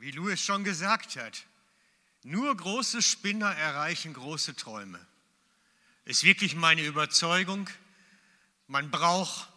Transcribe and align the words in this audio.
Wie 0.00 0.12
Louis 0.12 0.40
schon 0.40 0.64
gesagt 0.64 1.16
hat, 1.16 1.44
nur 2.22 2.56
große 2.56 3.02
Spinner 3.02 3.54
erreichen 3.54 4.14
große 4.14 4.56
Träume. 4.56 4.98
Ist 6.06 6.22
wirklich 6.22 6.54
meine 6.54 6.82
Überzeugung. 6.86 7.68
Man 8.66 8.90
braucht 8.90 9.52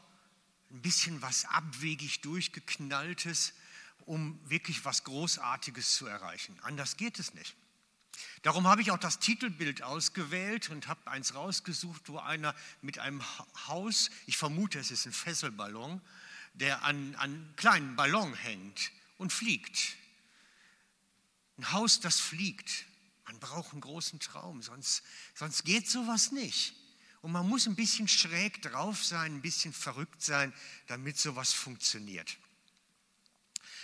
ein 0.70 0.82
bisschen 0.82 1.22
was 1.22 1.46
abwegig 1.46 2.20
durchgeknalltes, 2.20 3.54
um 4.02 4.38
wirklich 4.50 4.84
was 4.84 5.06
Großartiges 5.06 5.96
zu 5.96 6.08
erreichen. 6.08 6.60
Anders 6.64 6.98
geht 6.98 7.20
es 7.20 7.34
nicht. 7.34 7.56
Darum 8.42 8.68
habe 8.68 8.82
ich 8.82 8.92
auch 8.92 8.98
das 8.98 9.20
Titelbild 9.20 9.82
ausgewählt 9.82 10.70
und 10.70 10.90
habe 10.90 11.10
eins 11.10 11.36
rausgesucht, 11.36 12.10
wo 12.10 12.18
einer 12.18 12.54
mit 12.82 13.00
einem 13.00 13.24
Haus, 13.68 14.10
ich 14.26 14.36
vermute, 14.36 14.78
es 14.78 14.92
ist 14.92 15.06
ein 15.06 15.14
Fesselballon, 15.14 16.02
der 16.54 16.84
an, 16.84 17.16
einem 17.16 17.56
kleinen 17.56 17.96
Ballon 17.96 18.34
hängt 18.34 18.92
und 19.18 19.32
fliegt. 19.32 19.96
Ein 21.58 21.72
Haus, 21.72 22.00
das 22.00 22.20
fliegt. 22.20 22.86
Man 23.26 23.40
braucht 23.40 23.72
einen 23.74 23.82
großen 23.82 24.20
Traum, 24.20 24.62
sonst, 24.62 25.04
sonst 25.36 25.64
geht 25.64 25.90
sowas 25.90 26.32
nicht. 26.32 26.76
Und 27.22 27.32
man 27.32 27.48
muss 27.48 27.68
ein 27.68 27.76
bisschen 27.76 28.08
schräg 28.08 28.62
drauf 28.62 29.04
sein, 29.04 29.36
ein 29.36 29.42
bisschen 29.42 29.74
verrückt 29.74 30.22
sein, 30.22 30.54
damit 30.88 31.18
sowas 31.18 31.54
funktioniert. 31.54 32.38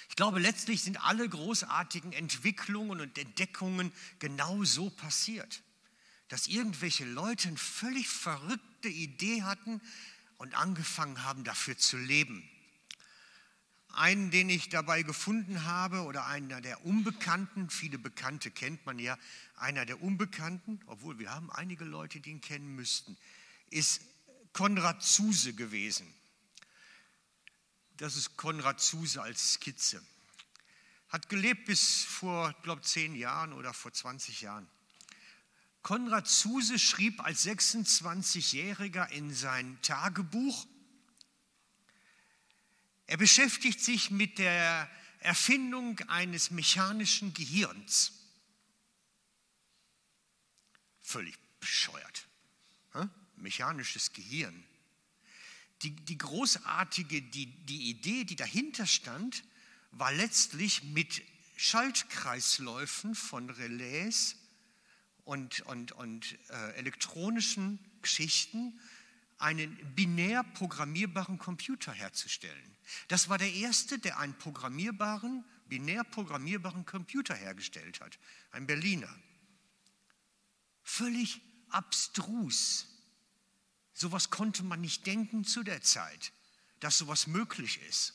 Ich 0.09 0.15
glaube, 0.15 0.39
letztlich 0.39 0.81
sind 0.81 1.01
alle 1.05 1.29
großartigen 1.29 2.11
Entwicklungen 2.11 2.99
und 2.99 3.17
Entdeckungen 3.17 3.93
genau 4.17 4.63
so 4.65 4.89
passiert, 4.89 5.61
dass 6.27 6.47
irgendwelche 6.47 7.05
Leute 7.05 7.47
eine 7.47 7.57
völlig 7.57 8.09
verrückte 8.09 8.89
Idee 8.89 9.43
hatten 9.43 9.79
und 10.37 10.55
angefangen 10.55 11.23
haben, 11.23 11.43
dafür 11.43 11.77
zu 11.77 11.97
leben. 11.97 12.49
Einen, 13.91 14.31
den 14.31 14.49
ich 14.49 14.69
dabei 14.69 15.01
gefunden 15.01 15.65
habe, 15.65 16.03
oder 16.03 16.27
einer 16.27 16.61
der 16.61 16.85
Unbekannten, 16.85 17.69
viele 17.69 17.97
Bekannte 17.97 18.51
kennt 18.51 18.85
man 18.85 18.99
ja, 18.99 19.17
einer 19.55 19.85
der 19.85 20.01
Unbekannten, 20.01 20.79
obwohl 20.85 21.19
wir 21.19 21.31
haben 21.31 21.51
einige 21.51 21.85
Leute, 21.85 22.19
die 22.19 22.29
ihn 22.31 22.41
kennen 22.41 22.75
müssten, 22.75 23.17
ist 23.69 24.01
Konrad 24.53 25.03
Zuse 25.03 25.53
gewesen. 25.53 26.07
Das 27.97 28.15
ist 28.15 28.37
Konrad 28.37 28.79
Zuse 28.79 29.21
als 29.21 29.53
Skizze. 29.53 30.01
Hat 31.09 31.27
gelebt 31.27 31.65
bis 31.65 32.03
vor, 32.03 32.53
glaube 32.63 32.81
zehn 32.83 33.15
Jahren 33.15 33.51
oder 33.53 33.73
vor 33.73 33.91
20 33.91 34.41
Jahren. 34.41 34.67
Konrad 35.81 36.27
Zuse 36.27 36.77
schrieb 36.77 37.23
als 37.23 37.45
26-Jähriger 37.45 39.09
in 39.09 39.33
sein 39.33 39.77
Tagebuch, 39.81 40.67
er 43.09 43.17
beschäftigt 43.17 43.81
sich 43.81 44.11
mit 44.11 44.37
der 44.37 44.87
Erfindung 45.17 45.99
eines 46.09 46.51
mechanischen 46.51 47.33
Gehirns. 47.33 48.13
Völlig 51.01 51.35
bescheuert. 51.59 52.27
Mechanisches 53.35 54.13
Gehirn. 54.13 54.63
Die, 55.81 55.89
die 55.89 56.19
großartige 56.19 57.23
die, 57.23 57.47
die 57.47 57.89
Idee, 57.89 58.25
die 58.25 58.35
dahinter 58.35 58.85
stand, 58.85 59.43
war 59.89 60.11
letztlich 60.11 60.83
mit 60.83 61.23
Schaltkreisläufen 61.55 63.15
von 63.15 63.49
Relais 63.49 64.35
und, 65.23 65.61
und, 65.61 65.93
und 65.93 66.37
äh, 66.49 66.73
elektronischen 66.75 67.79
Geschichten 68.03 68.79
einen 69.39 69.77
binär 69.95 70.43
programmierbaren 70.43 71.37
Computer 71.37 71.93
herzustellen. 71.93 72.77
Das 73.07 73.29
war 73.29 73.37
der 73.37 73.51
erste, 73.51 73.97
der 73.97 74.19
einen 74.19 74.37
programmierbaren, 74.37 75.45
binär 75.67 76.03
programmierbaren 76.03 76.85
Computer 76.85 77.33
hergestellt 77.33 78.01
hat, 78.01 78.19
ein 78.51 78.67
Berliner. 78.67 79.13
Völlig 80.83 81.41
abstrus. 81.69 82.87
Sowas 83.93 84.29
konnte 84.29 84.63
man 84.63 84.81
nicht 84.81 85.05
denken 85.05 85.43
zu 85.43 85.63
der 85.63 85.81
Zeit, 85.81 86.33
dass 86.79 86.97
sowas 86.97 87.27
möglich 87.27 87.81
ist. 87.87 88.13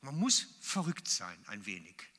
Man 0.00 0.18
muss 0.18 0.46
verrückt 0.60 1.08
sein, 1.08 1.38
ein 1.46 1.64
wenig. 1.64 2.11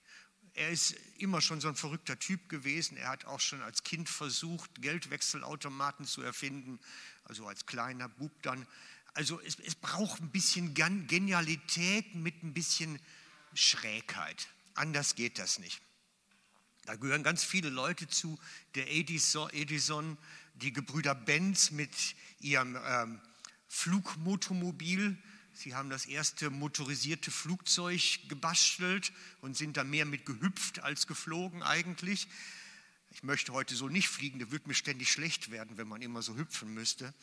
Er 0.56 0.70
ist 0.70 0.96
immer 1.18 1.42
schon 1.42 1.62
so 1.62 1.68
ein 1.68 1.76
verrückter 1.76 2.20
Typ 2.20 2.48
gewesen. 2.48 2.96
Er 2.98 3.10
hat 3.10 3.26
auch 3.26 3.40
schon 3.40 3.62
als 3.62 3.84
Kind 3.84 4.08
versucht, 4.08 4.82
Geldwechselautomaten 4.82 6.06
zu 6.06 6.22
erfinden, 6.22 6.80
also 7.24 7.48
als 7.48 7.66
kleiner 7.66 8.08
Bub 8.08 8.32
dann. 8.44 8.68
Also 9.16 9.40
es, 9.42 9.60
es 9.60 9.76
braucht 9.76 10.22
ein 10.22 10.30
bisschen 10.30 10.74
Genialität 10.74 12.16
mit 12.16 12.44
ein 12.44 12.54
bisschen 12.54 13.00
Schrägheit. 13.54 14.48
Anders 14.76 15.16
geht 15.16 15.40
das 15.40 15.60
nicht. 15.60 15.82
Da 16.86 16.96
gehören 16.96 17.24
ganz 17.24 17.44
viele 17.44 17.70
Leute 17.70 18.08
zu, 18.08 18.38
der 18.76 18.92
Edison, 18.92 19.50
Edison 19.52 20.18
die 20.56 20.74
Gebrüder 20.74 21.16
Benz 21.16 21.72
mit 21.72 21.92
ihrem 22.40 22.78
ähm, 22.86 23.22
Flugmotomobil, 23.68 25.18
Sie 25.56 25.76
haben 25.76 25.92
das 25.92 26.08
erste 26.08 26.50
motorisierte 26.50 27.30
Flugzeug 27.30 28.20
gebastelt 28.28 29.14
und 29.42 29.56
sind 29.56 29.78
da 29.78 29.84
mehr 29.84 30.06
mit 30.06 30.26
gehüpft 30.26 30.80
als 30.80 31.06
geflogen 31.06 31.62
eigentlich. 31.62 32.28
Ich 33.12 33.22
möchte 33.22 33.54
heute 33.54 33.76
so 33.76 33.88
nicht 33.88 34.10
fliegen, 34.10 34.40
da 34.40 34.50
würde 34.50 34.68
mir 34.68 34.74
ständig 34.74 35.12
schlecht 35.12 35.52
werden, 35.52 35.78
wenn 35.78 35.88
man 35.88 36.02
immer 36.02 36.24
so 36.24 36.36
hüpfen 36.36 36.74
müsste. 36.74 37.14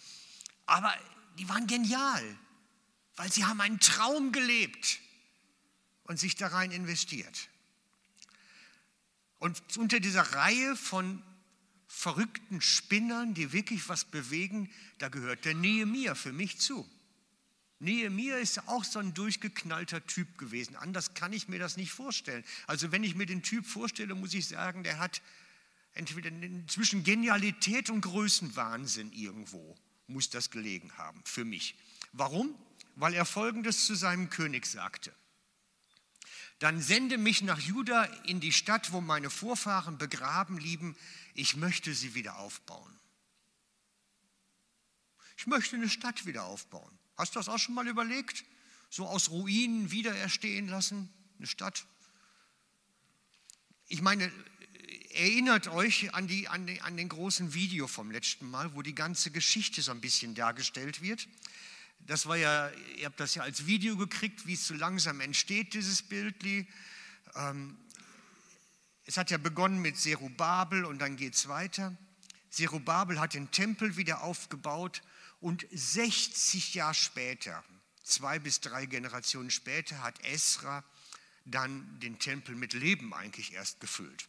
Aber 0.67 0.95
die 1.39 1.49
waren 1.49 1.67
genial, 1.67 2.39
weil 3.17 3.33
sie 3.33 3.45
haben 3.45 3.61
einen 3.61 3.81
Traum 3.81 4.31
gelebt 4.31 5.01
und 6.05 6.21
sich 6.21 6.37
da 6.37 6.47
rein 6.47 6.71
investiert. 6.71 7.49
Und 9.41 9.61
unter 9.77 9.99
dieser 9.99 10.23
Reihe 10.23 10.77
von 10.77 11.21
verrückten 11.89 12.61
Spinnern, 12.61 13.35
die 13.35 13.53
wirklich 13.53 13.89
was 13.89 14.05
bewegen, 14.05 14.71
da 14.99 15.09
gehört 15.09 15.45
der 15.45 15.55
Nehemiah 15.55 16.15
für 16.15 16.33
mich 16.33 16.61
zu. 16.61 16.89
Nehemiah 17.81 18.37
ist 18.37 18.69
auch 18.69 18.85
so 18.85 18.99
ein 18.99 19.15
durchgeknallter 19.15 20.07
Typ 20.07 20.39
gewesen. 20.39 20.77
Anders 20.77 21.15
kann 21.15 21.33
ich 21.33 21.49
mir 21.49 21.59
das 21.59 21.77
nicht 21.77 21.93
vorstellen. 21.93 22.45
Also 22.67 22.93
wenn 22.93 23.03
ich 23.03 23.15
mir 23.15 23.27
den 23.27 23.43
Typ 23.43 23.67
vorstelle, 23.67 24.15
muss 24.15 24.35
ich 24.35 24.47
sagen, 24.47 24.85
der 24.85 24.99
hat 24.99 25.23
entweder 25.95 26.31
zwischen 26.69 27.05
Genialität 27.05 27.91
und 27.91 28.03
Größenwahnsinn 28.03 29.13
irgendwo 29.13 29.77
muss 30.07 30.29
das 30.29 30.51
gelegen 30.51 30.93
haben 30.99 31.23
für 31.25 31.45
mich. 31.45 31.75
Warum? 32.13 32.55
Weil 32.97 33.15
er 33.15 33.25
Folgendes 33.25 33.87
zu 33.87 33.95
seinem 33.95 34.29
König 34.29 34.67
sagte. 34.67 35.15
Dann 36.59 36.83
sende 36.83 37.17
mich 37.17 37.41
nach 37.41 37.59
Juda 37.59 38.05
in 38.27 38.41
die 38.41 38.53
Stadt, 38.53 38.93
wo 38.93 39.01
meine 39.01 39.31
Vorfahren 39.31 39.97
begraben 39.97 40.59
lieben. 40.59 40.95
Ich 41.35 41.57
möchte 41.57 41.95
sie 41.95 42.15
wieder 42.15 42.39
aufbauen. 42.39 43.00
Ich 45.41 45.47
möchte 45.47 45.75
eine 45.75 45.89
Stadt 45.89 46.27
wieder 46.27 46.45
aufbauen. 46.45 46.99
Hast 47.17 47.35
du 47.35 47.39
das 47.39 47.49
auch 47.49 47.57
schon 47.57 47.75
mal 47.75 47.89
überlegt? 47.89 48.45
So 48.91 49.07
aus 49.07 49.31
Ruinen 49.31 49.91
wiedererstehen 49.91 50.69
lassen, 50.69 51.09
eine 51.39 51.47
Stadt? 51.47 51.87
Ich 53.87 54.03
meine, 54.03 54.31
erinnert 55.15 55.69
euch 55.69 56.13
an, 56.13 56.29
die, 56.29 56.47
an, 56.47 56.67
den, 56.67 56.83
an 56.83 56.99
den 56.99 57.09
großen 57.09 57.55
Video 57.55 57.87
vom 57.87 58.11
letzten 58.11 58.51
Mal, 58.51 58.75
wo 58.75 58.83
die 58.83 58.95
ganze 58.95 59.31
Geschichte 59.31 59.81
so 59.81 59.93
ein 59.93 60.03
bisschen 60.03 60.35
dargestellt 60.35 61.01
wird. 61.01 61.27
Das 62.01 62.27
war 62.27 62.37
ja, 62.37 62.71
ihr 62.99 63.07
habt 63.07 63.19
das 63.19 63.35
ja 63.35 63.43
als 63.43 63.65
Video 63.65 63.97
gekriegt, 63.97 64.47
wie 64.47 64.53
es 64.53 64.67
so 64.67 64.75
langsam 64.75 65.23
entsteht, 65.23 65.73
dieses 65.73 66.03
Bildli. 66.03 66.67
Ähm, 67.35 67.79
es 69.07 69.17
hat 69.17 69.31
ja 69.31 69.39
begonnen 69.39 69.81
mit 69.81 69.97
Zerubabel 69.97 70.85
und 70.85 70.99
dann 70.99 71.17
geht 71.17 71.35
es 71.35 71.49
weiter. 71.49 71.97
Zerubabel 72.51 73.19
hat 73.19 73.33
den 73.33 73.51
Tempel 73.51 73.97
wieder 73.97 74.23
aufgebaut 74.23 75.01
und 75.41 75.67
60 75.71 76.75
Jahre 76.75 76.95
später, 76.95 77.65
zwei 78.03 78.39
bis 78.39 78.61
drei 78.61 78.87
Generationen 78.87 79.51
später, 79.51 80.03
hat 80.03 80.23
Esra 80.25 80.85
dann 81.45 81.99
den 82.01 82.19
Tempel 82.19 82.55
mit 82.55 82.75
Leben 82.75 83.15
eigentlich 83.15 83.53
erst 83.55 83.81
gefüllt. 83.81 84.29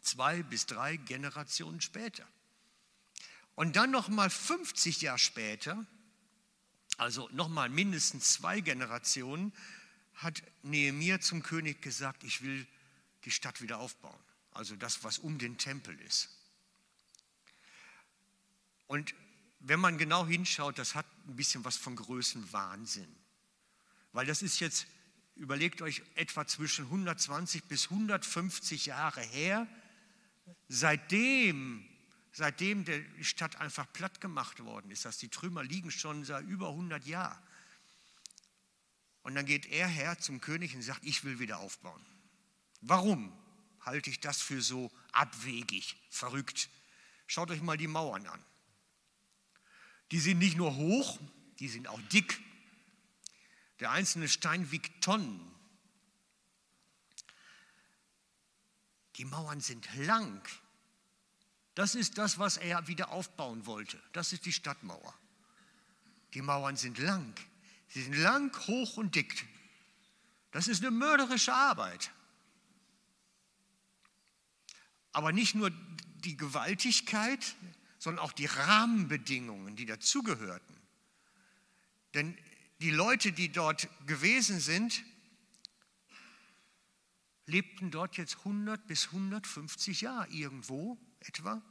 Zwei 0.00 0.42
bis 0.42 0.66
drei 0.66 0.96
Generationen 0.96 1.80
später. 1.80 2.26
Und 3.54 3.76
dann 3.76 3.90
nochmal 3.90 4.30
50 4.30 5.02
Jahre 5.02 5.18
später, 5.18 5.86
also 6.96 7.28
nochmal 7.32 7.68
mindestens 7.68 8.32
zwei 8.32 8.60
Generationen, 8.60 9.52
hat 10.14 10.42
Nehemiah 10.62 11.20
zum 11.20 11.42
König 11.42 11.82
gesagt, 11.82 12.24
ich 12.24 12.42
will 12.42 12.66
die 13.24 13.30
Stadt 13.30 13.60
wieder 13.60 13.78
aufbauen. 13.78 14.18
Also 14.52 14.76
das, 14.76 15.02
was 15.04 15.18
um 15.18 15.38
den 15.38 15.58
Tempel 15.58 15.98
ist. 16.00 16.28
Und 18.86 19.14
wenn 19.64 19.80
man 19.80 19.96
genau 19.96 20.26
hinschaut, 20.26 20.78
das 20.78 20.94
hat 20.94 21.06
ein 21.28 21.36
bisschen 21.36 21.64
was 21.64 21.76
von 21.76 21.94
Größenwahnsinn. 21.96 23.14
Weil 24.12 24.26
das 24.26 24.42
ist 24.42 24.60
jetzt, 24.60 24.86
überlegt 25.36 25.82
euch, 25.82 26.02
etwa 26.16 26.46
zwischen 26.46 26.86
120 26.86 27.64
bis 27.64 27.84
150 27.90 28.86
Jahre 28.86 29.22
her, 29.22 29.66
seitdem, 30.68 31.88
seitdem 32.32 32.84
die 32.84 33.24
Stadt 33.24 33.56
einfach 33.56 33.90
platt 33.92 34.20
gemacht 34.20 34.60
worden 34.64 34.90
ist. 34.90 35.04
Dass 35.04 35.18
die 35.18 35.28
Trümmer 35.28 35.62
liegen 35.62 35.90
schon 35.90 36.24
seit 36.24 36.44
über 36.46 36.70
100 36.70 37.06
Jahren. 37.06 37.38
Und 39.22 39.36
dann 39.36 39.46
geht 39.46 39.66
er 39.66 39.86
her 39.86 40.18
zum 40.18 40.40
König 40.40 40.74
und 40.74 40.82
sagt, 40.82 41.04
ich 41.04 41.22
will 41.22 41.38
wieder 41.38 41.60
aufbauen. 41.60 42.04
Warum 42.80 43.32
halte 43.80 44.10
ich 44.10 44.18
das 44.18 44.42
für 44.42 44.60
so 44.60 44.90
abwegig, 45.12 45.96
verrückt? 46.10 46.68
Schaut 47.28 47.52
euch 47.52 47.62
mal 47.62 47.76
die 47.76 47.86
Mauern 47.86 48.26
an. 48.26 48.44
Die 50.12 50.20
sind 50.20 50.38
nicht 50.38 50.58
nur 50.58 50.76
hoch, 50.76 51.18
die 51.58 51.68
sind 51.68 51.88
auch 51.88 52.00
dick. 52.12 52.38
Der 53.80 53.90
einzelne 53.90 54.28
Stein 54.28 54.70
wiegt 54.70 55.02
Tonnen. 55.02 55.40
Die 59.16 59.24
Mauern 59.24 59.60
sind 59.60 59.88
lang. 59.96 60.46
Das 61.74 61.94
ist 61.94 62.18
das, 62.18 62.38
was 62.38 62.58
er 62.58 62.86
wieder 62.88 63.10
aufbauen 63.10 63.64
wollte. 63.64 64.00
Das 64.12 64.34
ist 64.34 64.44
die 64.44 64.52
Stadtmauer. 64.52 65.14
Die 66.34 66.42
Mauern 66.42 66.76
sind 66.76 66.98
lang. 66.98 67.34
Sie 67.88 68.02
sind 68.02 68.14
lang, 68.14 68.54
hoch 68.66 68.98
und 68.98 69.14
dick. 69.14 69.46
Das 70.50 70.68
ist 70.68 70.82
eine 70.82 70.90
mörderische 70.90 71.54
Arbeit. 71.54 72.10
Aber 75.12 75.32
nicht 75.32 75.54
nur 75.54 75.70
die 76.16 76.36
Gewaltigkeit, 76.36 77.54
sondern 78.02 78.24
auch 78.24 78.32
die 78.32 78.46
Rahmenbedingungen, 78.46 79.76
die 79.76 79.86
dazugehörten. 79.86 80.76
Denn 82.14 82.36
die 82.80 82.90
Leute, 82.90 83.30
die 83.30 83.52
dort 83.52 83.88
gewesen 84.08 84.58
sind, 84.58 85.04
lebten 87.46 87.92
dort 87.92 88.16
jetzt 88.16 88.38
100 88.38 88.88
bis 88.88 89.06
150 89.06 90.00
Jahre 90.00 90.28
irgendwo 90.30 90.98
etwa 91.20 91.62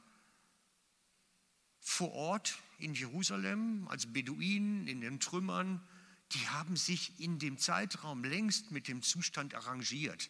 vor 1.81 2.13
Ort 2.13 2.59
in 2.77 2.93
Jerusalem 2.93 3.89
als 3.89 4.13
Beduinen 4.13 4.87
in 4.87 5.01
den 5.01 5.19
Trümmern. 5.19 5.85
Die 6.31 6.47
haben 6.47 6.77
sich 6.77 7.19
in 7.19 7.39
dem 7.39 7.57
Zeitraum 7.57 8.23
längst 8.23 8.71
mit 8.71 8.87
dem 8.87 9.01
Zustand 9.01 9.53
arrangiert. 9.53 10.29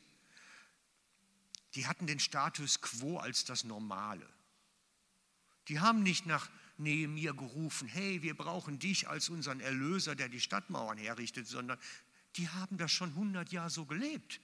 Die 1.75 1.85
hatten 1.85 2.07
den 2.07 2.19
Status 2.19 2.81
quo 2.81 3.19
als 3.19 3.45
das 3.45 3.65
Normale. 3.65 4.27
Die 5.71 5.79
haben 5.79 6.03
nicht 6.03 6.25
nach 6.25 6.49
Nehemiah 6.77 7.31
gerufen, 7.31 7.87
hey, 7.87 8.21
wir 8.21 8.35
brauchen 8.35 8.77
dich 8.77 9.07
als 9.07 9.29
unseren 9.29 9.61
Erlöser, 9.61 10.15
der 10.15 10.27
die 10.27 10.41
Stadtmauern 10.41 10.97
herrichtet, 10.97 11.47
sondern 11.47 11.79
die 12.35 12.49
haben 12.49 12.77
das 12.77 12.91
schon 12.91 13.11
100 13.11 13.53
Jahre 13.53 13.69
so 13.69 13.85
gelebt. 13.85 14.41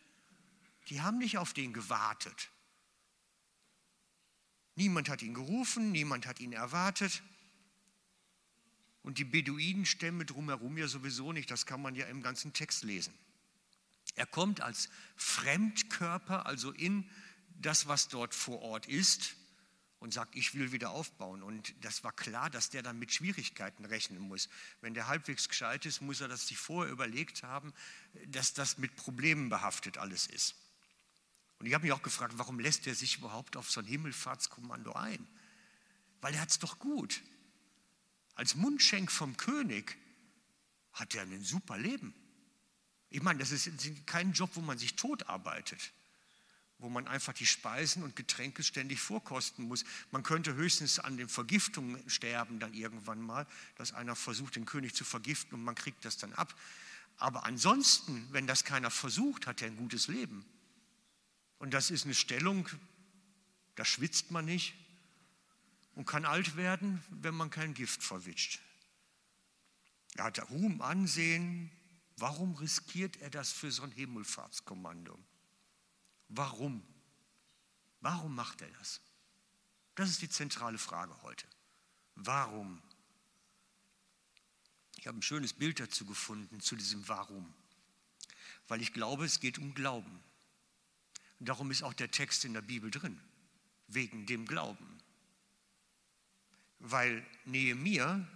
Die 0.87 1.01
haben 1.01 1.17
nicht 1.17 1.37
auf 1.37 1.51
den 1.51 1.73
gewartet. 1.73 2.49
Niemand 4.75 5.09
hat 5.09 5.21
ihn 5.21 5.33
gerufen, 5.33 5.91
niemand 5.91 6.27
hat 6.27 6.39
ihn 6.39 6.53
erwartet. 6.53 7.21
Und 9.03 9.17
die 9.17 9.25
Beduinenstämme 9.25 10.23
drumherum 10.23 10.77
ja 10.77 10.87
sowieso 10.87 11.33
nicht, 11.33 11.51
das 11.51 11.65
kann 11.65 11.81
man 11.81 11.93
ja 11.95 12.05
im 12.05 12.21
ganzen 12.21 12.53
Text 12.53 12.85
lesen. 12.85 13.13
Er 14.15 14.27
kommt 14.27 14.61
als 14.61 14.87
Fremdkörper, 15.17 16.45
also 16.45 16.71
in 16.71 17.09
das, 17.49 17.89
was 17.89 18.07
dort 18.07 18.33
vor 18.33 18.61
Ort 18.61 18.85
ist, 18.85 19.35
und 19.99 20.13
sagt, 20.13 20.35
ich 20.35 20.53
will 20.53 20.71
wieder 20.71 20.91
aufbauen. 20.91 21.41
Und 21.41 21.73
das 21.81 22.03
war 22.03 22.11
klar, 22.11 22.49
dass 22.49 22.69
der 22.69 22.83
dann 22.83 22.99
mit 22.99 23.11
Schwierigkeiten 23.11 23.85
rechnen 23.85 24.21
muss. 24.21 24.49
Wenn 24.81 24.93
der 24.93 25.07
halbwegs 25.07 25.49
gescheit 25.49 25.85
ist, 25.85 26.01
muss 26.01 26.21
er 26.21 26.27
das 26.27 26.47
sich 26.47 26.57
vorher 26.57 26.91
überlegt 26.91 27.43
haben, 27.43 27.73
dass 28.27 28.53
das 28.53 28.77
mit 28.77 28.95
Problemen 28.95 29.49
behaftet 29.49 29.97
alles 29.97 30.27
ist. 30.27 30.55
Und 31.59 31.65
ich 31.65 31.73
habe 31.73 31.85
mich 31.85 31.93
auch 31.93 32.03
gefragt, 32.03 32.33
warum 32.37 32.59
lässt 32.59 32.85
er 32.85 32.93
sich 32.93 33.17
überhaupt 33.17 33.57
auf 33.57 33.71
so 33.71 33.79
ein 33.79 33.87
Himmelfahrtskommando 33.87 34.93
ein? 34.93 35.27
Weil 36.21 36.35
er 36.35 36.41
hat 36.41 36.51
es 36.51 36.59
doch 36.59 36.77
gut. 36.77 37.21
Als 38.35 38.53
Mundschenk 38.53 39.11
vom 39.11 39.35
König 39.37 39.97
hat 40.93 41.15
er 41.15 41.23
ein 41.23 41.43
super 41.43 41.77
Leben. 41.77 42.13
Ich 43.09 43.23
meine, 43.23 43.39
das 43.39 43.51
ist 43.51 43.71
kein 44.05 44.33
Job, 44.33 44.51
wo 44.53 44.61
man 44.61 44.77
sich 44.77 44.95
tot 44.95 45.27
arbeitet 45.27 45.91
wo 46.79 46.89
man 46.89 47.07
einfach 47.07 47.33
die 47.33 47.45
Speisen 47.45 48.03
und 48.03 48.15
Getränke 48.15 48.63
ständig 48.63 48.99
vorkosten 48.99 49.67
muss. 49.67 49.83
Man 50.11 50.23
könnte 50.23 50.53
höchstens 50.53 50.99
an 50.99 51.17
den 51.17 51.29
Vergiftungen 51.29 52.07
sterben 52.09 52.59
dann 52.59 52.73
irgendwann 52.73 53.19
mal, 53.19 53.47
dass 53.75 53.93
einer 53.93 54.15
versucht, 54.15 54.55
den 54.55 54.65
König 54.65 54.93
zu 54.93 55.03
vergiften 55.03 55.55
und 55.55 55.63
man 55.63 55.75
kriegt 55.75 56.05
das 56.05 56.17
dann 56.17 56.33
ab. 56.33 56.53
Aber 57.17 57.45
ansonsten, 57.45 58.27
wenn 58.31 58.45
das 58.45 58.63
keiner 58.63 58.91
versucht, 58.91 59.47
hat 59.47 59.61
er 59.61 59.69
ein 59.69 59.77
gutes 59.77 60.07
Leben. 60.07 60.45
Und 61.57 61.73
das 61.73 61.89
ist 61.89 62.05
eine 62.05 62.13
Stellung, 62.13 62.69
da 63.75 63.83
schwitzt 63.83 64.29
man 64.29 64.45
nicht 64.45 64.75
und 65.95 66.05
kann 66.05 66.25
alt 66.25 66.55
werden, 66.57 67.03
wenn 67.09 67.33
man 67.33 67.49
kein 67.49 67.73
Gift 67.73 68.03
verwischt. 68.03 68.59
Er 70.15 70.25
hat 70.25 70.49
Ruhm, 70.51 70.81
Ansehen. 70.81 71.71
Warum 72.17 72.55
riskiert 72.55 73.17
er 73.17 73.29
das 73.29 73.51
für 73.51 73.71
so 73.71 73.83
ein 73.83 73.91
Himmelfahrtskommando? 73.91 75.17
Warum? 76.29 76.85
Warum 78.01 78.35
macht 78.35 78.61
er 78.61 78.69
das? 78.71 79.01
Das 79.95 80.09
ist 80.09 80.21
die 80.21 80.29
zentrale 80.29 80.77
Frage 80.77 81.21
heute. 81.23 81.47
Warum? 82.15 82.81
Ich 84.97 85.07
habe 85.07 85.17
ein 85.17 85.23
schönes 85.23 85.53
Bild 85.53 85.79
dazu 85.79 86.05
gefunden, 86.05 86.59
zu 86.59 86.75
diesem 86.75 87.07
Warum. 87.07 87.53
Weil 88.67 88.81
ich 88.81 88.93
glaube, 88.93 89.25
es 89.25 89.39
geht 89.39 89.57
um 89.57 89.73
Glauben. 89.73 90.23
Und 91.39 91.49
darum 91.49 91.71
ist 91.71 91.83
auch 91.83 91.93
der 91.93 92.11
Text 92.11 92.45
in 92.45 92.53
der 92.53 92.61
Bibel 92.61 92.91
drin. 92.91 93.19
Wegen 93.87 94.25
dem 94.25 94.45
Glauben. 94.45 94.97
Weil 96.79 97.25
Nehemiah 97.45 98.27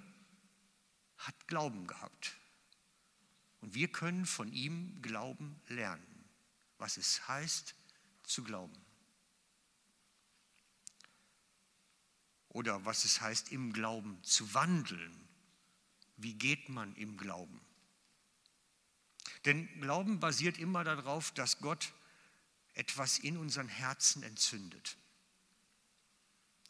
hat 1.17 1.47
Glauben 1.47 1.87
gehabt. 1.87 2.35
Und 3.61 3.75
wir 3.75 3.91
können 3.91 4.25
von 4.25 4.51
ihm 4.51 5.01
Glauben 5.01 5.59
lernen. 5.67 6.25
Was 6.77 6.97
es 6.97 7.27
heißt, 7.27 7.75
zu 8.31 8.44
glauben. 8.44 8.75
Oder 12.50 12.83
was 12.86 13.06
es 13.06 13.22
heißt, 13.22 13.51
im 13.51 13.74
Glauben 13.74 14.22
zu 14.24 14.54
wandeln. 14.54 15.28
Wie 16.18 16.33
geht 16.33 16.69
man 16.69 16.95
im 16.95 17.18
Glauben? 17.18 17.62
Denn 19.45 19.68
Glauben 19.80 20.19
basiert 20.19 20.57
immer 20.57 20.83
darauf, 20.83 21.31
dass 21.31 21.60
Gott 21.60 21.94
etwas 22.74 23.19
in 23.19 23.38
unseren 23.38 23.68
Herzen 23.68 24.24
entzündet. 24.24 24.98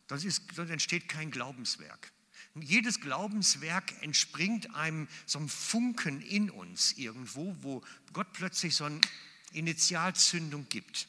Sonst, 0.08 0.26
ist, 0.26 0.56
sonst 0.56 0.70
entsteht 0.70 1.10
kein 1.10 1.32
Glaubenswerk. 1.32 2.12
Jedes 2.56 3.00
Glaubenswerk 3.00 4.02
entspringt 4.02 4.74
einem 4.76 5.08
so 5.26 5.40
einem 5.40 5.50
Funken 5.50 6.22
in 6.22 6.50
uns 6.50 6.94
irgendwo, 6.94 7.56
wo 7.62 7.84
Gott 8.14 8.34
plötzlich 8.34 8.76
so 8.76 8.86
eine 8.86 9.00
Initialzündung 9.54 10.68
gibt 10.70 11.08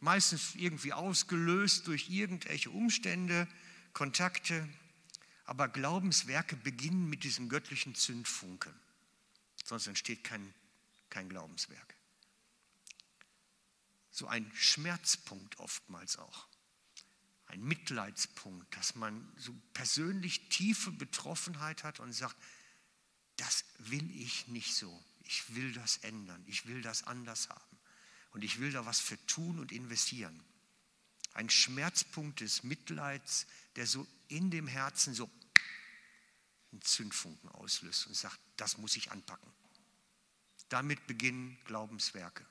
meistens 0.00 0.54
irgendwie 0.54 0.92
ausgelöst 0.92 1.86
durch 1.86 2.10
irgendwelche 2.10 2.70
Umstände, 2.70 3.46
Kontakte. 3.92 4.68
Aber 5.44 5.68
Glaubenswerke 5.68 6.56
beginnen 6.56 7.08
mit 7.08 7.24
diesem 7.24 7.48
göttlichen 7.48 7.94
Zündfunken. 7.94 8.72
Sonst 9.64 9.86
entsteht 9.86 10.22
kein, 10.22 10.54
kein 11.08 11.28
Glaubenswerk. 11.28 11.94
So 14.10 14.26
ein 14.26 14.50
Schmerzpunkt 14.54 15.58
oftmals 15.58 16.18
auch. 16.18 16.46
Ein 17.46 17.62
Mitleidspunkt, 17.62 18.76
dass 18.76 18.94
man 18.94 19.32
so 19.36 19.52
persönlich 19.72 20.48
tiefe 20.50 20.92
Betroffenheit 20.92 21.82
hat 21.82 21.98
und 21.98 22.12
sagt, 22.12 22.36
das 23.36 23.64
will 23.78 24.08
ich 24.10 24.46
nicht 24.48 24.74
so. 24.74 25.04
Ich 25.24 25.54
will 25.54 25.72
das 25.72 25.96
ändern. 25.98 26.42
Ich 26.46 26.66
will 26.66 26.80
das 26.82 27.04
anders 27.04 27.48
haben 27.48 27.69
und 28.30 28.44
ich 28.44 28.60
will 28.60 28.72
da 28.72 28.86
was 28.86 29.00
für 29.00 29.18
tun 29.26 29.58
und 29.58 29.72
investieren. 29.72 30.42
Ein 31.32 31.50
Schmerzpunkt 31.50 32.40
des 32.40 32.62
Mitleids, 32.62 33.46
der 33.76 33.86
so 33.86 34.06
in 34.28 34.50
dem 34.50 34.66
Herzen 34.66 35.14
so 35.14 35.30
einen 36.72 36.82
Zündfunken 36.82 37.48
auslöst 37.50 38.06
und 38.06 38.14
sagt, 38.14 38.38
das 38.56 38.78
muss 38.78 38.96
ich 38.96 39.10
anpacken. 39.10 39.52
Damit 40.68 41.06
beginnen 41.06 41.58
Glaubenswerke. 41.64 42.46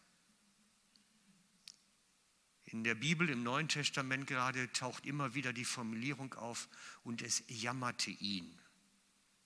In 2.66 2.84
der 2.84 2.96
Bibel, 2.96 3.30
im 3.30 3.42
Neuen 3.42 3.68
Testament 3.68 4.28
gerade, 4.28 4.72
taucht 4.74 5.06
immer 5.06 5.34
wieder 5.34 5.54
die 5.54 5.66
Formulierung 5.66 6.34
auf, 6.36 6.70
und 7.04 7.22
es 7.22 7.44
jammerte 7.48 8.12
ihn. 8.12 8.60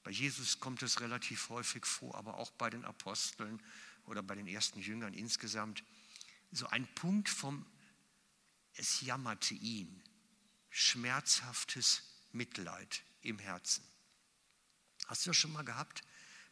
Bei 0.03 0.11
Jesus 0.11 0.59
kommt 0.59 0.83
es 0.83 0.99
relativ 0.99 1.47
häufig 1.47 1.85
vor, 1.85 2.15
aber 2.15 2.37
auch 2.37 2.51
bei 2.51 2.69
den 2.69 2.83
Aposteln 2.83 3.61
oder 4.05 4.21
bei 4.21 4.35
den 4.35 4.47
ersten 4.47 4.81
Jüngern 4.81 5.13
insgesamt 5.13 5.83
so 6.53 6.67
ein 6.67 6.87
Punkt 6.95 7.29
vom, 7.29 7.65
es 8.75 9.01
jammerte 9.01 9.53
ihn, 9.53 10.03
schmerzhaftes 10.69 12.03
Mitleid 12.31 13.03
im 13.21 13.39
Herzen. 13.39 13.83
Hast 15.07 15.25
du 15.25 15.29
das 15.31 15.37
schon 15.37 15.51
mal 15.51 15.65
gehabt, 15.65 16.03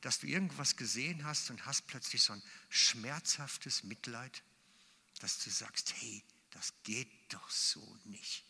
dass 0.02 0.20
du 0.20 0.28
irgendwas 0.28 0.76
gesehen 0.76 1.24
hast 1.24 1.50
und 1.50 1.66
hast 1.66 1.88
plötzlich 1.88 2.24
so 2.24 2.34
ein 2.34 2.44
schmerzhaftes 2.70 3.84
Mitleid, 3.84 4.44
dass 5.20 5.44
du 5.44 5.50
sagst, 5.50 5.94
hey, 5.98 6.24
das 6.50 6.74
geht 6.84 7.34
doch 7.34 7.50
so 7.50 7.98
nicht. 8.06 8.46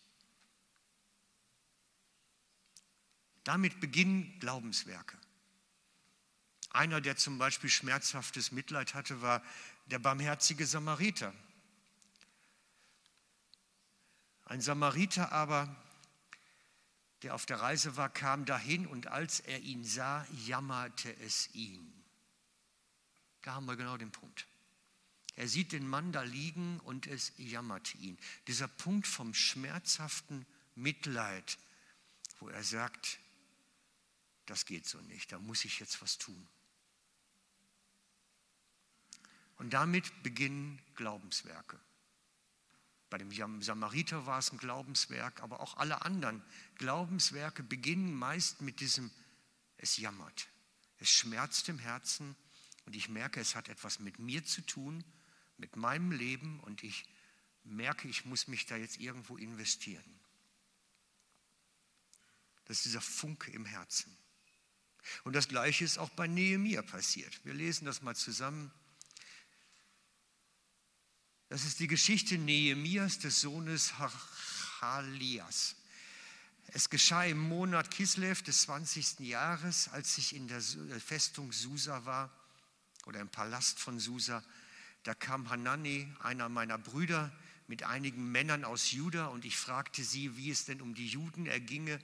Damit 3.44 3.80
beginnen 3.80 4.40
Glaubenswerke. 4.40 5.18
Einer, 6.74 7.02
der 7.02 7.18
zum 7.18 7.38
Beispiel 7.38 7.70
schmerzhaftes 7.70 8.52
Mitleid 8.52 8.94
hatte, 8.94 9.22
war 9.22 9.44
der 9.88 10.00
barmherzige 10.00 10.66
Samariter. 10.66 11.34
Ein 14.46 14.62
Samariter 14.62 15.32
aber, 15.32 15.76
der 17.24 17.36
auf 17.36 17.46
der 17.46 17.60
Reise 17.62 17.98
war, 17.98 18.10
kam 18.10 18.46
dahin 18.46 18.88
und 18.88 19.08
als 19.08 19.42
er 19.42 19.60
ihn 19.60 19.84
sah, 19.84 20.26
jammerte 20.46 21.16
es 21.20 21.54
ihn. 21.54 21.94
Da 23.42 23.54
haben 23.54 23.66
wir 23.66 23.76
genau 23.76 23.98
den 23.98 24.12
Punkt. 24.12 24.48
Er 25.36 25.48
sieht 25.48 25.72
den 25.72 25.88
Mann 25.88 26.12
da 26.12 26.22
liegen 26.22 26.80
und 26.82 27.08
es 27.08 27.34
jammert 27.38 27.96
ihn. 27.96 28.18
Dieser 28.48 28.68
Punkt 28.68 29.08
vom 29.08 29.34
schmerzhaften 29.34 30.46
Mitleid, 30.76 31.58
wo 32.40 32.50
er 32.50 32.64
sagt, 32.64 33.20
das 34.46 34.66
geht 34.66 34.88
so 34.88 35.00
nicht, 35.02 35.32
da 35.32 35.40
muss 35.40 35.66
ich 35.66 35.80
jetzt 35.80 36.02
was 36.02 36.18
tun. 36.18 36.48
Und 39.62 39.74
damit 39.74 40.24
beginnen 40.24 40.82
Glaubenswerke. 40.96 41.80
Bei 43.12 43.20
dem 43.20 43.62
Samariter 43.62 44.26
war 44.26 44.40
es 44.40 44.52
ein 44.52 44.58
Glaubenswerk, 44.58 45.44
aber 45.44 45.60
auch 45.60 45.78
alle 45.78 46.02
anderen 46.02 46.42
Glaubenswerke 46.80 47.62
beginnen 47.62 48.12
meist 48.12 48.62
mit 48.62 48.80
diesem, 48.80 49.12
es 49.78 49.98
jammert, 49.98 50.48
es 50.98 51.12
schmerzt 51.12 51.70
im 51.70 51.78
Herzen 51.78 52.36
und 52.86 52.96
ich 52.96 53.08
merke, 53.08 53.40
es 53.40 53.54
hat 53.54 53.70
etwas 53.70 54.00
mit 54.00 54.18
mir 54.18 54.44
zu 54.44 54.66
tun 54.66 55.04
mit 55.58 55.76
meinem 55.76 56.12
Leben 56.12 56.60
und 56.62 56.84
ich 56.84 57.06
merke, 57.64 58.08
ich 58.08 58.26
muss 58.26 58.48
mich 58.48 58.66
da 58.66 58.78
jetzt 58.78 58.98
irgendwo 58.98 59.38
investieren. 59.38 60.20
Das 62.66 62.78
ist 62.78 62.86
dieser 62.86 63.02
Funke 63.02 63.52
im 63.52 63.66
Herzen. 63.66 64.18
Und 65.24 65.34
das 65.34 65.48
Gleiche 65.48 65.86
ist 65.86 66.00
auch 66.00 66.10
bei 66.10 66.26
Nehemia 66.26 66.82
passiert. 66.82 67.46
Wir 67.46 67.54
lesen 67.54 67.86
das 67.86 68.02
mal 68.02 68.16
zusammen. 68.16 68.72
Das 71.52 71.66
ist 71.66 71.82
die 71.82 71.88
Geschichte 71.88 72.38
Nehemias 72.38 73.20
des 73.20 73.42
Sohnes 73.42 74.00
Hachalias. 74.00 75.76
Es 76.68 76.90
geschah 76.90 77.26
im 77.26 77.40
Monat 77.40 77.92
Kislev 77.92 78.42
des 78.42 78.62
20. 78.62 79.20
Jahres, 79.20 79.90
als 79.90 80.18
ich 80.18 80.34
in 80.34 80.48
der 80.48 80.62
Festung 80.62 81.52
Susa 81.52 82.06
war 82.06 82.32
oder 83.06 83.20
im 83.20 83.28
Palast 83.28 83.80
von 83.80 84.00
Susa 84.00 84.42
da 85.04 85.14
kam 85.14 85.50
Hanani, 85.50 86.08
einer 86.22 86.48
meiner 86.48 86.78
Brüder, 86.78 87.34
mit 87.68 87.84
einigen 87.84 88.32
Männern 88.32 88.64
aus 88.64 88.94
Juda 88.94 89.28
und 89.28 89.44
ich 89.44 89.58
fragte 89.58 90.06
sie, 90.06 90.38
wie 90.38 90.52
es 90.52 90.64
denn 90.64 90.80
um 90.80 90.96
die 90.96 91.08
Juden 91.08 91.48
erginge, 91.48 92.00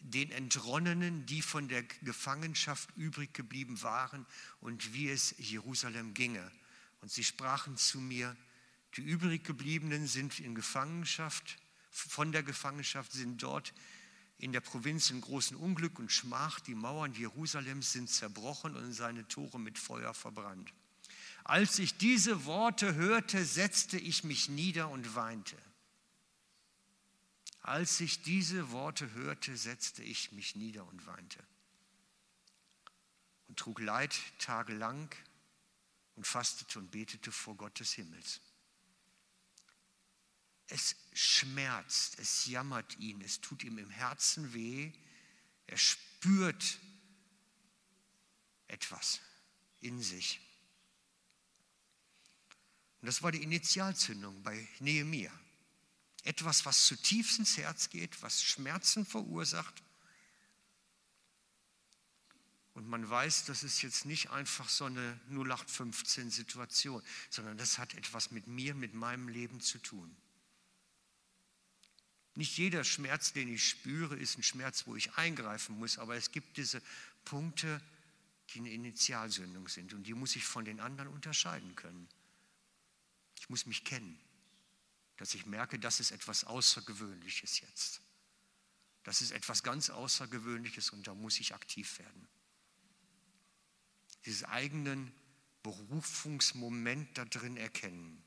den 0.00 0.30
Entronnenen, 0.30 1.26
die 1.26 1.42
von 1.42 1.68
der 1.68 1.82
Gefangenschaft 1.82 2.88
übrig 2.96 3.34
geblieben 3.34 3.82
waren 3.82 4.24
und 4.62 4.94
wie 4.94 5.10
es 5.10 5.34
Jerusalem 5.36 6.14
ginge. 6.14 6.50
Und 7.02 7.12
sie 7.12 7.22
sprachen 7.22 7.76
zu 7.76 8.00
mir, 8.00 8.34
die 8.96 9.02
übrig 9.02 9.44
gebliebenen 9.44 10.06
sind 10.06 10.40
in 10.40 10.54
Gefangenschaft, 10.54 11.58
von 11.90 12.32
der 12.32 12.42
Gefangenschaft 12.42 13.12
sind 13.12 13.42
dort 13.42 13.72
in 14.38 14.52
der 14.52 14.60
Provinz 14.60 15.10
in 15.10 15.20
großen 15.20 15.56
Unglück 15.56 15.98
und 15.98 16.12
Schmach, 16.12 16.60
die 16.60 16.74
Mauern 16.74 17.12
Jerusalems 17.12 17.92
sind 17.92 18.08
zerbrochen 18.08 18.76
und 18.76 18.92
seine 18.92 19.26
Tore 19.26 19.58
mit 19.58 19.78
Feuer 19.78 20.14
verbrannt. 20.14 20.72
Als 21.42 21.78
ich 21.78 21.96
diese 21.96 22.44
Worte 22.44 22.94
hörte, 22.94 23.44
setzte 23.44 23.98
ich 23.98 24.22
mich 24.22 24.48
nieder 24.48 24.90
und 24.90 25.16
weinte. 25.16 25.56
Als 27.62 28.00
ich 28.00 28.22
diese 28.22 28.70
Worte 28.70 29.12
hörte, 29.12 29.56
setzte 29.56 30.02
ich 30.02 30.30
mich 30.32 30.54
nieder 30.54 30.86
und 30.86 31.04
weinte. 31.06 31.42
Und 33.48 33.58
trug 33.58 33.80
Leid 33.80 34.14
tagelang 34.38 35.12
und 36.14 36.26
fastete 36.26 36.78
und 36.78 36.90
betete 36.90 37.32
vor 37.32 37.56
Gott 37.56 37.80
des 37.80 37.92
Himmels. 37.92 38.40
Es 40.68 40.96
schmerzt, 41.14 42.18
es 42.18 42.46
jammert 42.46 42.98
ihn, 42.98 43.20
es 43.22 43.40
tut 43.40 43.64
ihm 43.64 43.78
im 43.78 43.90
Herzen 43.90 44.52
weh, 44.52 44.92
er 45.66 45.78
spürt 45.78 46.78
etwas 48.68 49.20
in 49.80 50.02
sich. 50.02 50.40
Und 53.00 53.06
das 53.06 53.22
war 53.22 53.32
die 53.32 53.42
Initialzündung 53.42 54.42
bei 54.42 54.68
Nehemia. 54.80 55.32
Etwas, 56.24 56.66
was 56.66 56.84
zutiefst 56.84 57.38
ins 57.38 57.56
Herz 57.56 57.90
geht, 57.90 58.20
was 58.22 58.42
Schmerzen 58.42 59.06
verursacht. 59.06 59.82
Und 62.74 62.88
man 62.88 63.08
weiß, 63.08 63.44
das 63.46 63.62
ist 63.62 63.82
jetzt 63.82 64.04
nicht 64.04 64.30
einfach 64.30 64.68
so 64.68 64.84
eine 64.84 65.18
0815-Situation, 65.30 67.02
sondern 67.30 67.56
das 67.56 67.78
hat 67.78 67.94
etwas 67.94 68.30
mit 68.30 68.46
mir, 68.46 68.74
mit 68.74 68.94
meinem 68.94 69.28
Leben 69.28 69.60
zu 69.60 69.78
tun. 69.78 70.14
Nicht 72.38 72.56
jeder 72.56 72.84
Schmerz, 72.84 73.32
den 73.32 73.52
ich 73.52 73.68
spüre, 73.68 74.14
ist 74.14 74.38
ein 74.38 74.44
Schmerz, 74.44 74.86
wo 74.86 74.94
ich 74.94 75.12
eingreifen 75.14 75.76
muss, 75.76 75.98
aber 75.98 76.14
es 76.14 76.30
gibt 76.30 76.56
diese 76.56 76.80
Punkte, 77.24 77.82
die 78.50 78.60
eine 78.60 78.70
Initialsündung 78.70 79.66
sind 79.66 79.92
und 79.92 80.04
die 80.04 80.14
muss 80.14 80.36
ich 80.36 80.44
von 80.44 80.64
den 80.64 80.78
anderen 80.78 81.08
unterscheiden 81.08 81.74
können. 81.74 82.08
Ich 83.40 83.50
muss 83.50 83.66
mich 83.66 83.82
kennen, 83.82 84.16
dass 85.16 85.34
ich 85.34 85.46
merke, 85.46 85.80
das 85.80 85.98
ist 85.98 86.12
etwas 86.12 86.44
Außergewöhnliches 86.44 87.58
jetzt. 87.58 88.02
Das 89.02 89.20
ist 89.20 89.32
etwas 89.32 89.64
ganz 89.64 89.90
Außergewöhnliches 89.90 90.90
und 90.90 91.08
da 91.08 91.14
muss 91.14 91.40
ich 91.40 91.56
aktiv 91.56 91.98
werden. 91.98 92.28
Diesen 94.26 94.46
eigenen 94.46 95.12
Berufungsmoment 95.64 97.18
da 97.18 97.24
drin 97.24 97.56
erkennen. 97.56 98.22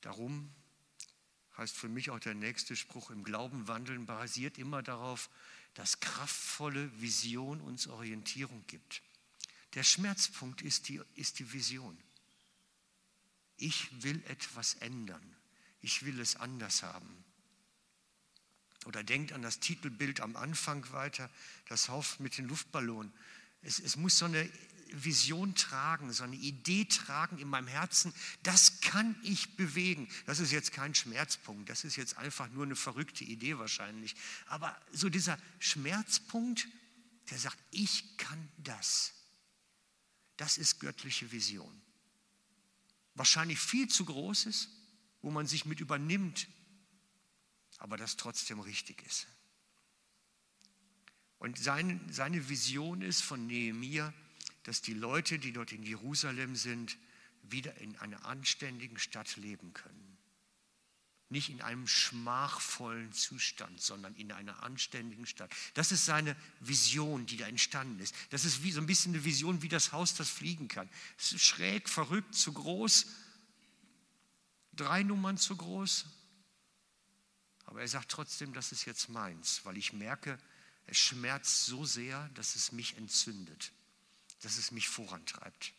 Darum 0.00 0.52
heißt 1.56 1.76
für 1.76 1.88
mich 1.88 2.10
auch 2.10 2.20
der 2.20 2.34
nächste 2.34 2.76
Spruch, 2.76 3.10
im 3.10 3.24
Glauben 3.24 3.66
wandeln 3.68 4.06
basiert 4.06 4.58
immer 4.58 4.82
darauf, 4.82 5.28
dass 5.74 6.00
kraftvolle 6.00 7.00
Vision 7.00 7.60
uns 7.60 7.86
Orientierung 7.88 8.64
gibt. 8.66 9.02
Der 9.74 9.84
Schmerzpunkt 9.84 10.62
ist 10.62 10.88
die, 10.88 11.00
ist 11.14 11.38
die 11.38 11.52
Vision. 11.52 11.98
Ich 13.56 14.02
will 14.02 14.22
etwas 14.28 14.74
ändern. 14.74 15.36
Ich 15.80 16.04
will 16.04 16.18
es 16.20 16.36
anders 16.36 16.82
haben. 16.82 17.24
Oder 18.86 19.02
denkt 19.02 19.32
an 19.32 19.42
das 19.42 19.60
Titelbild 19.60 20.20
am 20.20 20.36
Anfang 20.36 20.90
weiter, 20.92 21.28
das 21.68 21.88
Haus 21.88 22.20
mit 22.20 22.38
den 22.38 22.46
Luftballonen. 22.46 23.12
Es, 23.62 23.78
es 23.78 23.96
muss 23.96 24.18
so 24.18 24.24
eine 24.24 24.48
Vision 24.92 25.54
tragen, 25.54 26.12
so 26.12 26.24
eine 26.24 26.36
Idee 26.36 26.84
tragen 26.84 27.38
in 27.38 27.48
meinem 27.48 27.68
Herzen, 27.68 28.12
das 28.42 28.80
kann 28.80 29.16
ich 29.22 29.56
bewegen. 29.56 30.08
Das 30.26 30.40
ist 30.40 30.52
jetzt 30.52 30.72
kein 30.72 30.94
Schmerzpunkt, 30.94 31.68
das 31.68 31.84
ist 31.84 31.96
jetzt 31.96 32.16
einfach 32.18 32.48
nur 32.50 32.64
eine 32.64 32.76
verrückte 32.76 33.24
Idee 33.24 33.58
wahrscheinlich. 33.58 34.16
Aber 34.46 34.80
so 34.92 35.08
dieser 35.08 35.38
Schmerzpunkt, 35.58 36.68
der 37.30 37.38
sagt, 37.38 37.58
ich 37.70 38.16
kann 38.16 38.48
das. 38.58 39.12
Das 40.36 40.58
ist 40.58 40.80
göttliche 40.80 41.30
Vision. 41.32 41.82
Wahrscheinlich 43.14 43.58
viel 43.58 43.88
zu 43.88 44.04
großes, 44.04 44.68
wo 45.22 45.30
man 45.30 45.46
sich 45.46 45.64
mit 45.64 45.80
übernimmt, 45.80 46.46
aber 47.78 47.96
das 47.96 48.16
trotzdem 48.16 48.60
richtig 48.60 49.02
ist. 49.02 49.26
Und 51.38 51.58
seine, 51.58 52.00
seine 52.10 52.48
Vision 52.48 53.02
ist 53.02 53.22
von 53.22 53.46
Nehemia, 53.46 54.12
dass 54.68 54.82
die 54.82 54.92
Leute, 54.92 55.38
die 55.38 55.54
dort 55.54 55.72
in 55.72 55.82
Jerusalem 55.82 56.54
sind, 56.54 56.98
wieder 57.42 57.74
in 57.78 57.96
einer 57.96 58.26
anständigen 58.26 58.98
Stadt 58.98 59.36
leben 59.36 59.72
können. 59.72 60.18
Nicht 61.30 61.48
in 61.48 61.62
einem 61.62 61.86
schmachvollen 61.86 63.10
Zustand, 63.14 63.80
sondern 63.80 64.14
in 64.16 64.30
einer 64.30 64.62
anständigen 64.62 65.24
Stadt. 65.24 65.50
Das 65.72 65.90
ist 65.90 66.04
seine 66.04 66.36
Vision, 66.60 67.24
die 67.24 67.38
da 67.38 67.46
entstanden 67.46 67.98
ist. 67.98 68.14
Das 68.28 68.44
ist 68.44 68.62
wie 68.62 68.70
so 68.70 68.82
ein 68.82 68.86
bisschen 68.86 69.14
eine 69.14 69.24
Vision, 69.24 69.62
wie 69.62 69.70
das 69.70 69.92
Haus, 69.92 70.14
das 70.14 70.28
fliegen 70.28 70.68
kann. 70.68 70.90
Es 71.18 71.32
ist 71.32 71.44
schräg, 71.44 71.88
verrückt, 71.88 72.34
zu 72.34 72.52
groß, 72.52 73.06
drei 74.74 75.02
Nummern 75.02 75.38
zu 75.38 75.56
groß. 75.56 76.04
Aber 77.64 77.80
er 77.80 77.88
sagt 77.88 78.10
trotzdem, 78.10 78.52
das 78.52 78.70
ist 78.72 78.84
jetzt 78.84 79.08
meins, 79.08 79.64
weil 79.64 79.78
ich 79.78 79.94
merke, 79.94 80.38
es 80.86 80.98
schmerzt 80.98 81.64
so 81.64 81.86
sehr, 81.86 82.28
dass 82.34 82.54
es 82.54 82.70
mich 82.72 82.98
entzündet, 82.98 83.72
dass 84.40 84.58
es 84.58 84.70
mich 84.70 84.88
vorantreibt. 84.88 85.72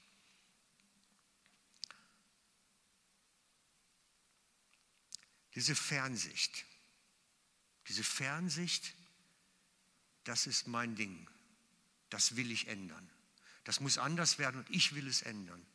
Diese 5.55 5.75
Fernsicht, 5.75 6.65
diese 7.87 8.03
Fernsicht, 8.03 8.93
das 10.23 10.47
ist 10.47 10.67
mein 10.67 10.95
Ding. 10.95 11.27
Das 12.09 12.35
will 12.35 12.51
ich 12.51 12.67
ändern. 12.67 13.09
Das 13.63 13.79
muss 13.79 13.97
anders 13.97 14.39
werden 14.39 14.61
und 14.61 14.69
ich 14.69 14.95
will 14.95 15.07
es 15.07 15.21
ändern. 15.21 15.65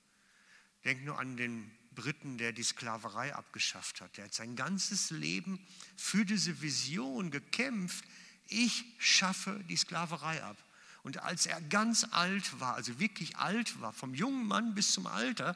Denk 0.85 1.05
nur 1.05 1.19
an 1.19 1.37
den 1.37 1.71
Briten, 1.95 2.39
der 2.39 2.53
die 2.53 2.63
Sklaverei 2.63 3.35
abgeschafft 3.35 4.01
hat. 4.01 4.17
Der 4.17 4.25
hat 4.25 4.35
sein 4.35 4.57
ganzes 4.57 5.11
Leben 5.11 5.65
für 5.97 6.25
diese 6.25 6.61
Vision 6.61 7.31
gekämpft. 7.31 8.05
Ich 8.49 8.85
schaffe 8.99 9.63
die 9.69 9.77
Sklaverei 9.77 10.43
ab. 10.43 10.57
Und 11.05 11.19
als 11.19 11.45
er 11.45 11.61
ganz 11.61 12.05
alt 12.11 12.59
war, 12.61 12.75
also 12.77 12.99
wirklich 12.99 13.37
alt 13.37 13.79
war, 13.81 13.93
vom 13.93 14.15
jungen 14.15 14.47
Mann 14.47 14.75
bis 14.75 14.93
zum 14.93 15.07
Alter, 15.07 15.55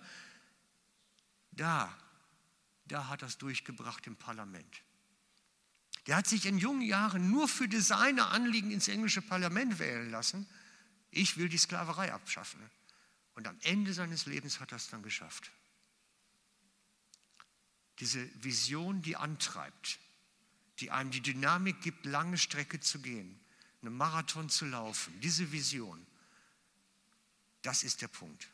da, 1.53 1.93
da 2.85 3.09
hat 3.09 3.23
er 3.23 3.29
es 3.29 3.39
durchgebracht 3.39 4.07
im 4.07 4.15
Parlament. 4.15 4.83
Der 6.07 6.17
hat 6.17 6.27
sich 6.27 6.45
in 6.45 6.59
jungen 6.59 6.83
Jahren 6.83 7.31
nur 7.31 7.49
für 7.49 7.67
seine 7.81 8.27
Anliegen 8.27 8.71
ins 8.71 8.89
englische 8.89 9.23
Parlament 9.23 9.79
wählen 9.79 10.11
lassen. 10.11 10.47
Ich 11.11 11.39
will 11.39 11.49
die 11.49 11.57
Sklaverei 11.57 12.13
abschaffen. 12.13 12.61
Und 13.35 13.49
am 13.49 13.59
Ende 13.63 13.95
seines 13.95 14.27
Lebens 14.27 14.61
hat 14.61 14.73
er 14.73 14.77
es 14.77 14.89
dann 14.89 15.03
geschafft. 15.03 15.51
Diese 18.01 18.29
Vision, 18.45 19.01
die 19.01 19.17
antreibt, 19.17 19.99
die 20.81 20.91
einem 20.91 21.11
die 21.11 21.23
Dynamik 21.23 21.81
gibt, 21.81 22.05
lange 22.05 22.37
Strecke 22.37 22.81
zu 22.81 23.01
gehen, 23.01 23.41
einen 23.83 23.97
Marathon 23.97 24.49
zu 24.49 24.65
laufen, 24.67 25.19
diese 25.21 25.53
Vision, 25.53 26.05
das 27.63 27.83
ist 27.83 28.03
der 28.03 28.09
Punkt. 28.09 28.49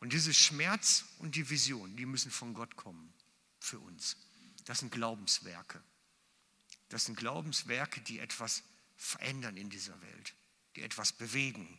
Und 0.00 0.12
diese 0.12 0.34
Schmerz 0.34 1.04
und 1.18 1.34
die 1.34 1.48
Vision, 1.48 1.96
die 1.96 2.06
müssen 2.06 2.30
von 2.30 2.52
Gott 2.54 2.76
kommen 2.76 3.12
für 3.60 3.78
uns. 3.78 4.16
Das 4.64 4.80
sind 4.80 4.92
Glaubenswerke. 4.92 5.82
Das 6.88 7.06
sind 7.06 7.16
Glaubenswerke, 7.16 8.00
die 8.02 8.18
etwas 8.18 8.62
verändern 8.96 9.56
in 9.56 9.70
dieser 9.70 10.00
Welt, 10.02 10.34
die 10.76 10.82
etwas 10.82 11.12
bewegen. 11.12 11.78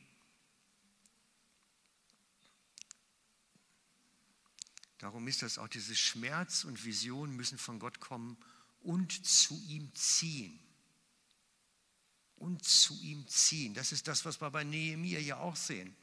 Darum 4.97 5.27
ist 5.27 5.41
das 5.41 5.57
auch, 5.57 5.67
diese 5.67 5.95
Schmerz 5.95 6.63
und 6.63 6.83
Vision 6.83 7.35
müssen 7.35 7.57
von 7.57 7.79
Gott 7.79 7.99
kommen 7.99 8.37
und 8.81 9.25
zu 9.25 9.61
ihm 9.67 9.93
ziehen. 9.93 10.59
Und 12.37 12.63
zu 12.63 12.99
ihm 13.01 13.27
ziehen. 13.27 13.73
Das 13.73 13.91
ist 13.91 14.07
das, 14.07 14.25
was 14.25 14.41
wir 14.41 14.51
bei 14.51 14.63
Nehemiah 14.63 15.19
ja 15.19 15.37
auch 15.37 15.55
sehen. 15.55 15.95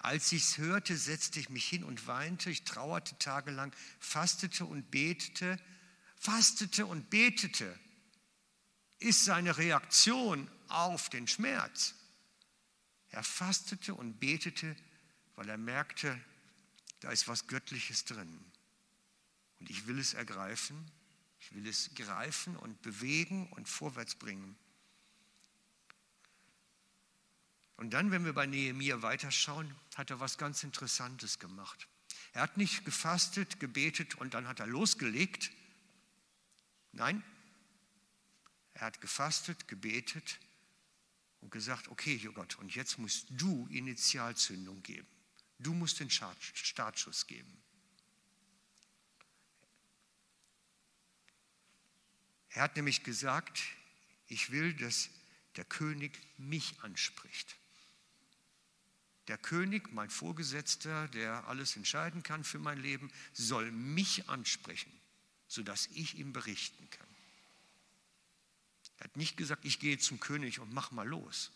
Als 0.00 0.30
ich 0.32 0.42
es 0.42 0.58
hörte, 0.58 0.96
setzte 0.96 1.40
ich 1.40 1.48
mich 1.48 1.66
hin 1.66 1.82
und 1.82 2.06
weinte. 2.06 2.50
Ich 2.50 2.64
trauerte 2.64 3.18
tagelang, 3.18 3.74
fastete 3.98 4.64
und 4.64 4.90
betete, 4.90 5.58
fastete 6.16 6.86
und 6.86 7.10
betete. 7.10 7.78
Ist 8.98 9.24
seine 9.24 9.56
Reaktion 9.56 10.50
auf 10.68 11.08
den 11.08 11.26
Schmerz. 11.26 11.94
Er 13.10 13.22
fastete 13.22 13.94
und 13.94 14.20
betete, 14.20 14.76
weil 15.36 15.48
er 15.48 15.58
merkte, 15.58 16.20
da 17.00 17.10
ist 17.10 17.28
was 17.28 17.46
Göttliches 17.46 18.04
drin. 18.04 18.44
Und 19.58 19.70
ich 19.70 19.86
will 19.86 19.98
es 19.98 20.14
ergreifen, 20.14 20.90
ich 21.40 21.54
will 21.54 21.66
es 21.66 21.94
greifen 21.94 22.56
und 22.56 22.80
bewegen 22.82 23.48
und 23.52 23.68
vorwärts 23.68 24.14
bringen. 24.14 24.56
Und 27.76 27.90
dann, 27.90 28.10
wenn 28.10 28.24
wir 28.24 28.32
bei 28.32 28.46
Nehemiah 28.46 29.02
weiterschauen, 29.02 29.74
hat 29.94 30.10
er 30.10 30.20
was 30.20 30.38
ganz 30.38 30.62
Interessantes 30.62 31.38
gemacht. 31.38 31.88
Er 32.32 32.42
hat 32.42 32.56
nicht 32.56 32.84
gefastet, 32.84 33.60
gebetet 33.60 34.14
und 34.16 34.34
dann 34.34 34.48
hat 34.48 34.60
er 34.60 34.66
losgelegt. 34.66 35.50
Nein, 36.92 37.22
er 38.74 38.86
hat 38.86 39.00
gefastet, 39.00 39.68
gebetet 39.68 40.38
und 41.40 41.50
gesagt, 41.50 41.88
okay, 41.88 42.18
Gott, 42.34 42.58
und 42.58 42.74
jetzt 42.74 42.98
musst 42.98 43.26
du 43.30 43.66
Initialzündung 43.68 44.82
geben. 44.82 45.08
Du 45.58 45.72
musst 45.72 46.00
den 46.00 46.10
Startschuss 46.10 47.26
geben. 47.26 47.62
Er 52.50 52.62
hat 52.62 52.76
nämlich 52.76 53.02
gesagt, 53.02 53.62
ich 54.28 54.50
will, 54.50 54.74
dass 54.74 55.10
der 55.56 55.64
König 55.64 56.18
mich 56.38 56.78
anspricht. 56.80 57.56
Der 59.28 59.38
König, 59.38 59.92
mein 59.92 60.10
Vorgesetzter, 60.10 61.08
der 61.08 61.48
alles 61.48 61.76
entscheiden 61.76 62.22
kann 62.22 62.44
für 62.44 62.58
mein 62.58 62.78
Leben, 62.78 63.10
soll 63.32 63.70
mich 63.72 64.28
ansprechen, 64.28 64.92
sodass 65.48 65.88
ich 65.88 66.16
ihm 66.16 66.32
berichten 66.32 66.88
kann. 66.90 67.06
Er 68.98 69.04
hat 69.04 69.16
nicht 69.16 69.36
gesagt, 69.36 69.64
ich 69.64 69.80
gehe 69.80 69.98
zum 69.98 70.20
König 70.20 70.60
und 70.60 70.72
mach 70.72 70.90
mal 70.90 71.06
los. 71.06 71.50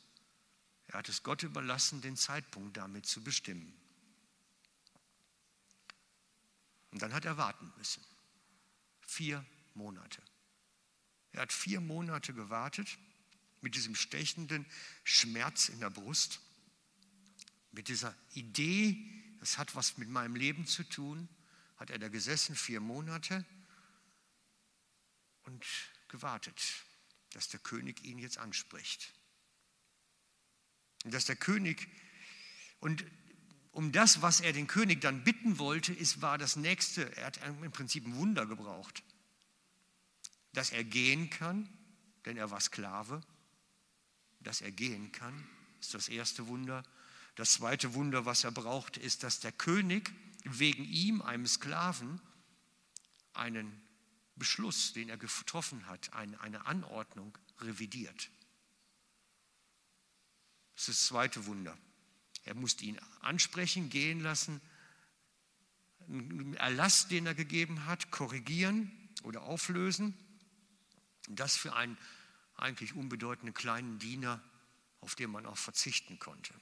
Er 0.88 0.98
hat 0.98 1.08
es 1.08 1.22
Gott 1.22 1.42
überlassen, 1.44 2.00
den 2.00 2.16
Zeitpunkt 2.16 2.76
damit 2.76 3.06
zu 3.06 3.22
bestimmen. 3.22 3.72
Und 6.90 7.00
dann 7.02 7.14
hat 7.14 7.24
er 7.24 7.36
warten 7.36 7.72
müssen. 7.78 8.04
Vier 9.06 9.44
Monate. 9.74 10.20
Er 11.32 11.42
hat 11.42 11.52
vier 11.52 11.80
Monate 11.80 12.34
gewartet 12.34 12.98
mit 13.60 13.76
diesem 13.76 13.94
stechenden 13.94 14.66
Schmerz 15.04 15.68
in 15.68 15.78
der 15.78 15.90
Brust, 15.90 16.40
mit 17.72 17.88
dieser 17.88 18.14
Idee, 18.34 18.96
das 19.38 19.58
hat 19.58 19.74
was 19.74 19.98
mit 19.98 20.08
meinem 20.08 20.36
Leben 20.36 20.66
zu 20.66 20.84
tun, 20.84 21.28
hat 21.76 21.90
er 21.90 21.98
da 21.98 22.08
gesessen, 22.08 22.54
vier 22.54 22.80
Monate 22.80 23.44
und 25.44 25.64
gewartet, 26.08 26.60
dass 27.32 27.48
der 27.48 27.60
König 27.60 28.04
ihn 28.04 28.18
jetzt 28.18 28.38
anspricht. 28.38 29.12
Und 31.04 31.14
dass 31.14 31.24
der 31.24 31.36
König, 31.36 31.88
und 32.80 33.04
um 33.72 33.92
das, 33.92 34.20
was 34.20 34.40
er 34.40 34.52
den 34.52 34.66
König 34.66 35.00
dann 35.00 35.24
bitten 35.24 35.58
wollte, 35.58 35.92
ist, 35.92 36.20
war 36.20 36.38
das 36.38 36.56
nächste, 36.56 37.16
er 37.16 37.26
hat 37.26 37.38
im 37.46 37.70
Prinzip 37.70 38.06
ein 38.06 38.16
Wunder 38.16 38.46
gebraucht. 38.46 39.02
Dass 40.52 40.70
er 40.70 40.82
gehen 40.82 41.30
kann, 41.30 41.68
denn 42.24 42.36
er 42.36 42.50
war 42.50 42.60
Sklave. 42.60 43.22
Dass 44.40 44.60
er 44.60 44.72
gehen 44.72 45.12
kann, 45.12 45.48
ist 45.80 45.94
das 45.94 46.08
erste 46.08 46.48
Wunder. 46.48 46.82
Das 47.40 47.52
zweite 47.54 47.94
Wunder, 47.94 48.26
was 48.26 48.44
er 48.44 48.50
braucht, 48.50 48.98
ist, 48.98 49.22
dass 49.22 49.40
der 49.40 49.50
König 49.50 50.12
wegen 50.44 50.84
ihm, 50.84 51.22
einem 51.22 51.46
Sklaven, 51.46 52.20
einen 53.32 53.80
Beschluss, 54.36 54.92
den 54.92 55.08
er 55.08 55.16
getroffen 55.16 55.86
hat, 55.86 56.12
eine 56.12 56.66
Anordnung 56.66 57.38
revidiert. 57.60 58.28
Das 60.74 60.90
ist 60.90 61.00
das 61.00 61.06
zweite 61.06 61.46
Wunder. 61.46 61.78
Er 62.44 62.54
musste 62.54 62.84
ihn 62.84 62.98
ansprechen, 63.20 63.88
gehen 63.88 64.20
lassen, 64.20 64.60
einen 66.08 66.52
Erlass, 66.56 67.08
den 67.08 67.24
er 67.24 67.34
gegeben 67.34 67.86
hat, 67.86 68.10
korrigieren 68.10 68.92
oder 69.22 69.44
auflösen. 69.44 70.14
Das 71.26 71.56
für 71.56 71.74
einen 71.74 71.96
eigentlich 72.58 72.92
unbedeutenden 72.92 73.54
kleinen 73.54 73.98
Diener, 73.98 74.42
auf 75.00 75.14
den 75.14 75.30
man 75.30 75.46
auch 75.46 75.56
verzichten 75.56 76.18
konnte. 76.18 76.52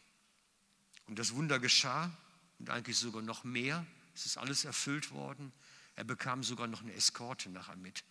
Und 1.09 1.19
das 1.19 1.35
Wunder 1.35 1.59
geschah 1.59 2.11
und 2.59 2.71
eigentlich 2.71 2.99
sogar 2.99 3.23
noch 3.23 3.45
mehr. 3.45 3.85
Es 4.15 4.27
ist 4.27 4.39
alles 4.39 4.65
erfüllt 4.65 5.11
worden. 5.11 5.53
Er 5.97 6.05
bekam 6.05 6.45
sogar 6.45 6.69
noch 6.69 6.83
eine 6.83 6.93
Eskorte 6.93 7.51
nachher 7.51 7.77
mit 7.77 8.05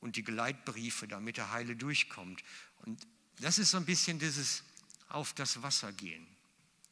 und 0.00 0.16
die 0.16 0.22
Geleitbriefe, 0.22 1.06
damit 1.06 1.38
er 1.38 1.52
heile 1.52 1.76
durchkommt. 1.76 2.42
Und 2.78 3.06
das 3.36 3.58
ist 3.58 3.70
so 3.70 3.76
ein 3.76 3.86
bisschen 3.86 4.18
dieses 4.18 4.64
auf 5.08 5.32
das 5.34 5.62
Wasser 5.62 5.92
gehen. 5.92 6.26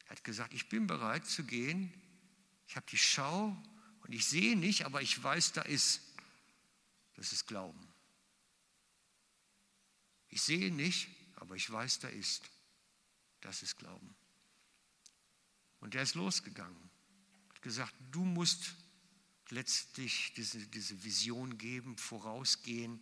Er 0.05 0.11
hat 0.11 0.23
gesagt, 0.23 0.53
ich 0.53 0.69
bin 0.69 0.87
bereit 0.87 1.25
zu 1.25 1.43
gehen. 1.43 1.93
Ich 2.67 2.75
habe 2.75 2.85
die 2.89 2.97
Schau 2.97 3.55
und 4.01 4.13
ich 4.13 4.25
sehe 4.25 4.55
nicht, 4.55 4.85
aber 4.85 5.01
ich 5.01 5.21
weiß, 5.21 5.53
da 5.53 5.61
ist. 5.61 6.01
Das 7.15 7.33
ist 7.33 7.47
Glauben. 7.47 7.87
Ich 10.29 10.41
sehe 10.41 10.71
nicht, 10.71 11.09
aber 11.35 11.55
ich 11.55 11.69
weiß, 11.69 11.99
da 11.99 12.07
ist. 12.07 12.43
Das 13.41 13.63
ist 13.63 13.77
Glauben. 13.77 14.15
Und 15.79 15.95
er 15.95 16.03
ist 16.03 16.15
losgegangen. 16.15 16.89
Hat 17.49 17.61
gesagt, 17.61 17.93
du 18.11 18.23
musst 18.23 18.75
letztlich 19.49 20.33
diese, 20.33 20.65
diese 20.67 21.03
Vision 21.03 21.57
geben, 21.57 21.97
vorausgehen, 21.97 22.99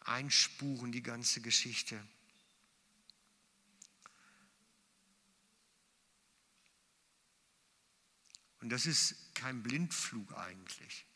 einspuren 0.00 0.92
die 0.92 1.02
ganze 1.02 1.40
Geschichte. 1.40 2.06
Und 8.60 8.70
das 8.70 8.86
ist 8.86 9.34
kein 9.34 9.62
Blindflug 9.62 10.34
eigentlich. 10.34 11.06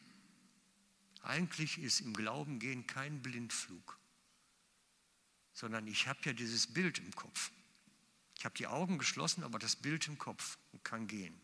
Eigentlich 1.22 1.78
ist 1.78 2.00
im 2.00 2.14
Glauben 2.14 2.58
gehen 2.58 2.86
kein 2.86 3.22
Blindflug, 3.22 3.98
sondern 5.52 5.86
ich 5.86 6.08
habe 6.08 6.18
ja 6.24 6.32
dieses 6.32 6.66
Bild 6.66 6.98
im 6.98 7.12
Kopf. 7.12 7.52
Ich 8.42 8.44
habe 8.44 8.56
die 8.56 8.66
Augen 8.66 8.98
geschlossen, 8.98 9.44
aber 9.44 9.60
das 9.60 9.76
Bild 9.76 10.08
im 10.08 10.18
Kopf 10.18 10.58
und 10.72 10.82
kann 10.82 11.06
gehen. 11.06 11.40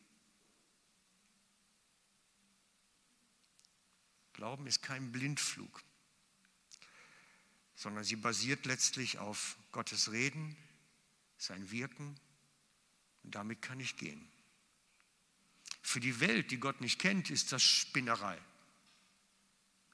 Glauben 4.33 4.67
ist 4.67 4.83
kein 4.83 5.13
Blindflug, 5.13 5.85
sondern 7.77 8.03
sie 8.03 8.17
basiert 8.17 8.67
letztlich 8.67 9.19
auf 9.19 9.57
Gottes 9.71 10.11
Reden, 10.11 10.57
sein 11.37 11.71
Wirken 11.71 12.19
und 13.23 13.33
damit 13.33 13.63
kann 13.63 13.79
ich 13.79 13.97
gehen. 13.97 14.29
Für 15.81 16.01
die 16.01 16.19
Welt, 16.19 16.51
die 16.51 16.59
Gott 16.59 16.81
nicht 16.81 16.99
kennt, 16.99 17.31
ist 17.31 17.53
das 17.53 17.63
Spinnerei. 17.63 18.37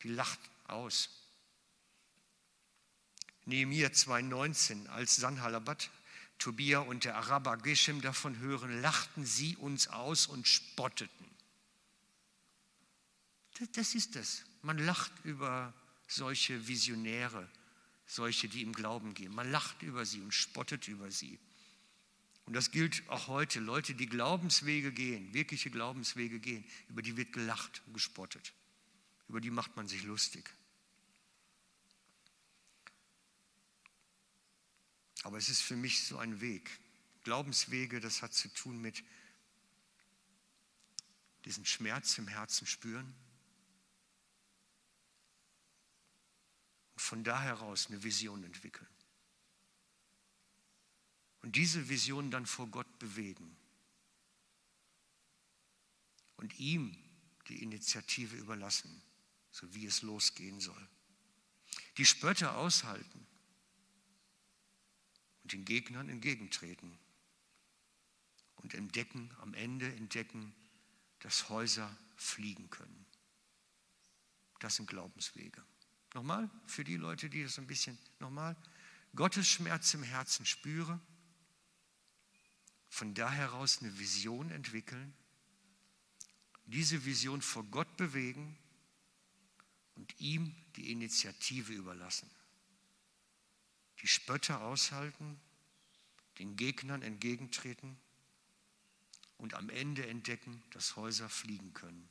Die 0.03 0.09
lacht 0.09 0.41
aus. 0.69 1.11
Nehemiah 3.45 3.89
2,19, 3.89 4.87
als 4.87 5.17
Sanhalabat, 5.17 5.91
Tobia 6.39 6.81
und 6.81 7.05
der 7.05 7.17
Araber 7.17 7.57
Geshem 7.57 8.01
davon 8.01 8.39
hören, 8.39 8.81
lachten 8.81 9.25
sie 9.25 9.57
uns 9.57 9.89
aus 9.89 10.27
und 10.27 10.47
spotteten. 10.47 11.27
Das 13.73 13.95
ist 13.95 14.17
es. 14.17 14.45
Man 14.63 14.79
lacht 14.79 15.13
über 15.25 15.73
solche 16.09 16.67
Visionäre, 16.67 17.49
solche, 18.07 18.49
die 18.49 18.63
im 18.63 18.73
Glauben 18.73 19.15
gehen. 19.15 19.35
Man 19.35 19.51
lacht 19.51 19.83
über 19.83 20.05
sie 20.05 20.21
und 20.21 20.35
spottet 20.35 20.89
über 20.89 21.11
sie. 21.11 21.39
Und 22.47 22.55
das 22.55 22.71
gilt 22.71 23.09
auch 23.09 23.29
heute. 23.29 23.61
Leute, 23.61 23.95
die 23.95 24.07
Glaubenswege 24.07 24.93
gehen, 24.93 25.33
wirkliche 25.33 25.71
Glaubenswege 25.71 26.41
gehen, 26.41 26.65
über 26.89 27.01
die 27.01 27.17
wird 27.17 27.33
gelacht 27.33 27.83
und 27.87 27.95
gespottet. 27.95 28.53
Über 29.29 29.41
die 29.41 29.51
macht 29.51 29.77
man 29.77 29.89
sich 29.89 30.03
lustig. 30.03 30.51
Aber 35.25 35.39
es 35.39 35.49
ist 35.49 35.63
für 35.63 35.75
mich 35.75 36.05
so 36.05 36.19
ein 36.19 36.43
Weg. 36.43 36.71
Glaubenswege, 37.25 37.99
das 37.99 38.21
hat 38.21 38.35
zu 38.35 38.49
tun 38.51 38.81
mit 38.81 39.03
diesen 41.47 41.65
Schmerz 41.65 42.19
im 42.19 42.29
Herzen 42.29 42.67
spüren, 42.67 43.15
und 46.93 47.01
von 47.01 47.25
da 47.25 47.41
heraus 47.41 47.87
eine 47.89 48.03
Vision 48.03 48.45
entwickeln. 48.45 48.89
Und 51.41 51.57
diese 51.57 51.89
Vision 51.89 52.31
dann 52.31 52.45
vor 52.45 52.69
Gott 52.69 52.99
bewegen 52.99 53.57
und 56.37 56.59
ihm 56.59 56.97
die 57.49 57.63
Initiative 57.63 58.37
überlassen, 58.37 59.03
so 59.51 59.75
wie 59.75 59.87
es 59.87 60.03
losgehen 60.03 60.61
soll. 60.61 60.89
Die 61.97 62.07
Spötter 62.07 62.57
aushalten 62.57 63.27
den 65.55 65.65
Gegnern 65.65 66.09
entgegentreten 66.09 66.99
und 68.57 68.75
entdecken, 68.75 69.31
am 69.41 69.55
Ende 69.55 69.87
entdecken, 69.95 70.53
dass 71.21 71.49
Häuser 71.49 71.97
fliegen 72.17 72.69
können. 72.71 73.07
Das 74.59 74.77
sind 74.77 74.89
Glaubenswege. 74.89 75.63
Nochmal, 76.13 76.51
für 76.67 76.83
die 76.83 76.97
Leute, 76.97 77.31
die 77.31 77.45
das 77.45 77.59
ein 77.59 77.69
bisschen, 77.69 77.97
nochmal, 78.19 78.57
Gottes 79.15 79.49
Schmerz 79.49 79.95
im 79.95 80.03
Herzen 80.03 80.45
spüre, 80.45 81.01
von 82.89 83.15
da 83.15 83.31
heraus 83.31 83.79
eine 83.81 83.97
Vision 83.99 84.51
entwickeln, 84.51 85.15
diese 86.67 87.05
Vision 87.05 87.43
vor 87.43 87.63
Gott 87.65 87.97
bewegen 87.97 88.59
und 89.95 90.19
ihm 90.21 90.53
die 90.75 90.91
Initiative 90.91 91.73
überlassen. 91.73 92.29
Die 94.05 94.09
Spötter 94.09 94.61
aushalten, 94.61 95.41
den 96.39 96.57
Gegnern 96.57 97.03
entgegentreten 97.03 97.99
und 99.39 99.55
am 99.55 99.71
Ende 99.71 100.07
entdecken, 100.07 100.63
dass 100.71 100.95
Häuser 100.95 101.29
fliegen 101.29 101.73
können. 101.73 102.09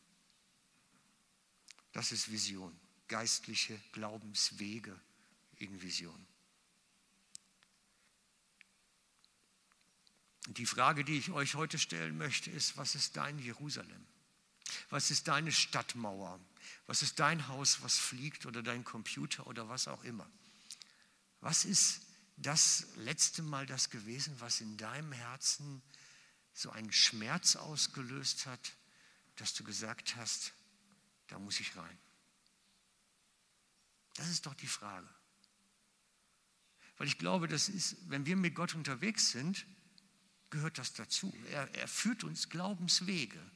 Das 1.92 2.12
ist 2.12 2.32
Vision 2.32 2.78
geistliche 3.14 3.80
Glaubenswege 3.92 5.00
in 5.58 5.84
Vision. 5.84 6.26
Die 10.48 10.66
Frage, 10.66 11.06
die 11.06 11.20
ich 11.20 11.30
euch 11.30 11.54
heute 11.54 11.78
stellen 11.78 12.18
möchte, 12.18 12.50
ist, 12.50 12.76
was 12.76 12.96
ist 12.96 13.18
dein 13.18 13.38
Jerusalem? 13.38 14.04
Was 14.90 15.12
ist 15.12 15.28
deine 15.28 15.52
Stadtmauer? 15.52 16.40
Was 16.88 17.04
ist 17.04 17.20
dein 17.20 17.48
Haus, 17.50 17.84
was 17.84 18.00
fliegt 18.00 18.48
oder 18.48 18.64
dein 18.64 18.84
Computer 18.84 19.46
oder 19.46 19.70
was 19.70 19.88
auch 19.88 20.04
immer? 20.04 20.28
Was 21.44 21.66
ist 21.66 22.00
das 22.38 22.88
letzte 22.96 23.44
Mal 23.44 23.66
das 23.66 23.90
gewesen, 23.90 24.34
was 24.40 24.62
in 24.62 24.78
deinem 24.78 25.12
Herzen 25.12 25.82
so 26.54 26.72
einen 26.72 26.94
Schmerz 26.94 27.58
ausgelöst 27.58 28.46
hat, 28.46 28.78
dass 29.36 29.54
du 29.54 29.66
gesagt 29.66 30.16
hast, 30.16 30.54
da 31.28 31.38
muss 31.40 31.60
ich 31.60 31.76
rein? 31.76 31.98
Das 34.14 34.30
ist 34.30 34.46
doch 34.46 34.54
die 34.54 34.68
Frage. 34.68 35.10
Weil 36.96 37.08
ich 37.08 37.18
glaube, 37.18 37.50
das 37.50 37.68
ist, 37.68 37.98
wenn 38.10 38.26
wir 38.26 38.38
mit 38.38 38.56
Gott 38.56 38.74
unterwegs 38.74 39.32
sind, 39.32 39.66
gehört 40.50 40.78
das 40.78 40.94
dazu. 40.94 41.36
Er, 41.52 41.70
er 41.76 41.90
führt 41.90 42.24
uns 42.24 42.48
Glaubenswege. 42.48 43.52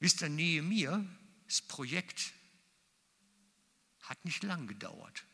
Wisst 0.00 0.20
ihr, 0.22 0.30
Nehemiah, 0.30 1.06
das 1.46 1.60
Projekt 1.60 2.32
hat 4.12 4.24
nicht 4.26 4.42
lang 4.42 4.66
gedauert. 4.66 5.24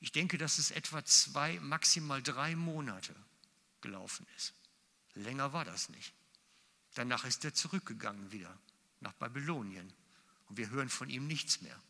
Ich 0.00 0.12
denke, 0.12 0.36
dass 0.36 0.58
es 0.58 0.70
etwa 0.70 1.02
zwei, 1.06 1.58
maximal 1.60 2.22
drei 2.22 2.54
Monate 2.54 3.16
gelaufen 3.80 4.26
ist. 4.36 4.52
Länger 5.14 5.54
war 5.54 5.64
das 5.64 5.88
nicht. 5.88 6.12
Danach 6.92 7.24
ist 7.24 7.42
er 7.46 7.54
zurückgegangen 7.54 8.32
wieder 8.32 8.54
nach 9.00 9.14
Babylonien. 9.14 9.90
Und 10.48 10.58
wir 10.58 10.68
hören 10.68 10.90
von 10.90 11.08
ihm 11.08 11.26
nichts 11.26 11.62
mehr. 11.62 11.82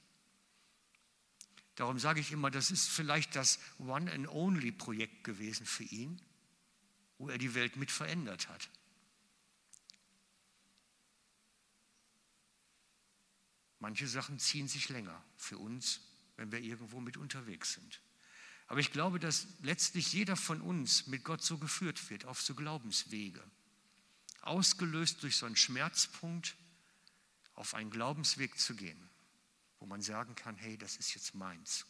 Darum 1.74 1.98
sage 1.98 2.20
ich 2.20 2.30
immer, 2.30 2.52
das 2.52 2.70
ist 2.70 2.88
vielleicht 2.88 3.34
das 3.34 3.58
One-and-Only-Projekt 3.78 5.24
gewesen 5.24 5.66
für 5.66 5.82
ihn, 5.82 6.22
wo 7.18 7.28
er 7.30 7.38
die 7.38 7.54
Welt 7.54 7.74
mit 7.74 7.90
verändert 7.90 8.48
hat. 8.48 8.70
Manche 13.78 14.08
Sachen 14.08 14.38
ziehen 14.38 14.68
sich 14.68 14.88
länger 14.88 15.22
für 15.36 15.58
uns, 15.58 16.00
wenn 16.36 16.52
wir 16.52 16.60
irgendwo 16.60 17.00
mit 17.00 17.16
unterwegs 17.16 17.74
sind. 17.74 18.00
Aber 18.68 18.80
ich 18.80 18.90
glaube, 18.90 19.20
dass 19.20 19.46
letztlich 19.62 20.12
jeder 20.12 20.36
von 20.36 20.60
uns 20.60 21.06
mit 21.06 21.24
Gott 21.24 21.42
so 21.42 21.58
geführt 21.58 22.10
wird, 22.10 22.24
auf 22.24 22.40
so 22.40 22.54
Glaubenswege. 22.54 23.42
Ausgelöst 24.42 25.22
durch 25.22 25.36
so 25.36 25.46
einen 25.46 25.56
Schmerzpunkt, 25.56 26.56
auf 27.54 27.74
einen 27.74 27.90
Glaubensweg 27.90 28.58
zu 28.58 28.74
gehen, 28.74 29.08
wo 29.78 29.86
man 29.86 30.02
sagen 30.02 30.34
kann, 30.34 30.56
hey, 30.56 30.76
das 30.76 30.96
ist 30.96 31.14
jetzt 31.14 31.34
meins. 31.34 31.86